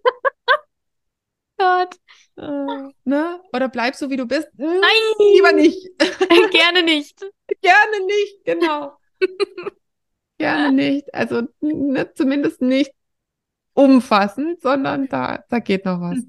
Gott. 1.58 1.96
Äh, 2.38 2.89
ne? 3.04 3.39
Oder 3.54 3.70
bleib 3.70 3.94
so, 3.96 4.10
wie 4.10 4.18
du 4.18 4.26
bist. 4.26 4.48
Hm, 4.58 4.80
Nein. 4.82 5.13
Lieber 5.36 5.52
nicht. 5.52 5.88
Gerne 6.52 6.82
nicht. 6.84 7.20
Gerne 7.62 8.06
nicht, 8.08 8.44
genau. 8.46 8.98
Gerne 10.39 10.72
nicht. 10.72 11.13
Also 11.13 11.44
ne, 11.62 12.12
zumindest 12.16 12.60
nicht 12.62 12.92
umfassend, 13.74 14.62
sondern 14.62 15.08
da, 15.08 15.44
da 15.50 15.60
geht 15.60 15.86
noch 15.86 16.00
was. 16.02 16.20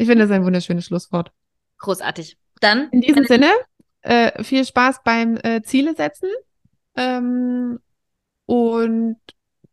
Ich 0.00 0.06
finde 0.06 0.28
das 0.28 0.30
ein 0.30 0.44
wunderschönes 0.44 0.84
Schlusswort. 0.84 1.32
Großartig. 1.78 2.38
Dann 2.60 2.88
In 2.90 3.00
diesem 3.00 3.24
Sinne, 3.24 3.50
äh, 4.02 4.44
viel 4.44 4.64
Spaß 4.64 5.00
beim 5.02 5.36
äh, 5.42 5.60
Ziele 5.62 5.96
setzen 5.96 6.28
ähm, 6.96 7.80
und 8.46 9.16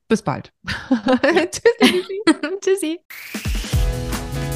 bis 0.07 0.23
bald. 0.23 0.51
Tschüssi. 1.51 2.03
Tschüssi. 2.61 2.99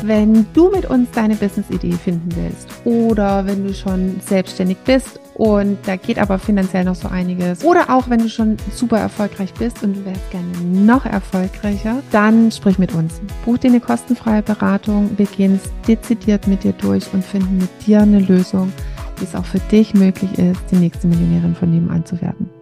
Wenn 0.03 0.51
du 0.53 0.71
mit 0.71 0.85
uns 0.89 1.11
deine 1.11 1.35
Business-Idee 1.35 1.93
finden 1.93 2.35
willst 2.35 2.67
oder 2.85 3.45
wenn 3.45 3.67
du 3.67 3.73
schon 3.73 4.19
selbstständig 4.21 4.77
bist 4.85 5.19
und 5.39 5.77
da 5.87 5.95
geht 5.95 6.19
aber 6.19 6.37
finanziell 6.37 6.83
noch 6.83 6.95
so 6.95 7.07
einiges 7.07 7.63
oder 7.63 7.89
auch 7.89 8.09
wenn 8.09 8.19
du 8.19 8.27
schon 8.27 8.57
super 8.75 8.99
erfolgreich 8.99 9.53
bist 9.53 9.81
und 9.83 9.95
du 9.95 10.03
wärst 10.03 10.29
gerne 10.31 10.51
noch 10.61 11.05
erfolgreicher, 11.05 12.03
dann 12.11 12.51
sprich 12.51 12.77
mit 12.77 12.93
uns. 12.93 13.21
Buch 13.45 13.57
dir 13.57 13.69
eine 13.69 13.79
kostenfreie 13.79 14.41
Beratung. 14.41 15.11
Wir 15.15 15.27
gehen 15.27 15.55
es 15.63 15.71
dezidiert 15.87 16.45
mit 16.45 16.65
dir 16.65 16.73
durch 16.73 17.05
und 17.13 17.23
finden 17.23 17.57
mit 17.57 17.69
dir 17.87 18.01
eine 18.01 18.19
Lösung, 18.19 18.73
wie 19.17 19.23
es 19.23 19.33
auch 19.33 19.45
für 19.45 19.59
dich 19.71 19.93
möglich 19.93 20.37
ist, 20.37 20.59
die 20.71 20.75
nächste 20.75 21.07
Millionärin 21.07 21.55
von 21.55 21.71
nebenan 21.71 22.05
zu 22.05 22.19
werden. 22.21 22.58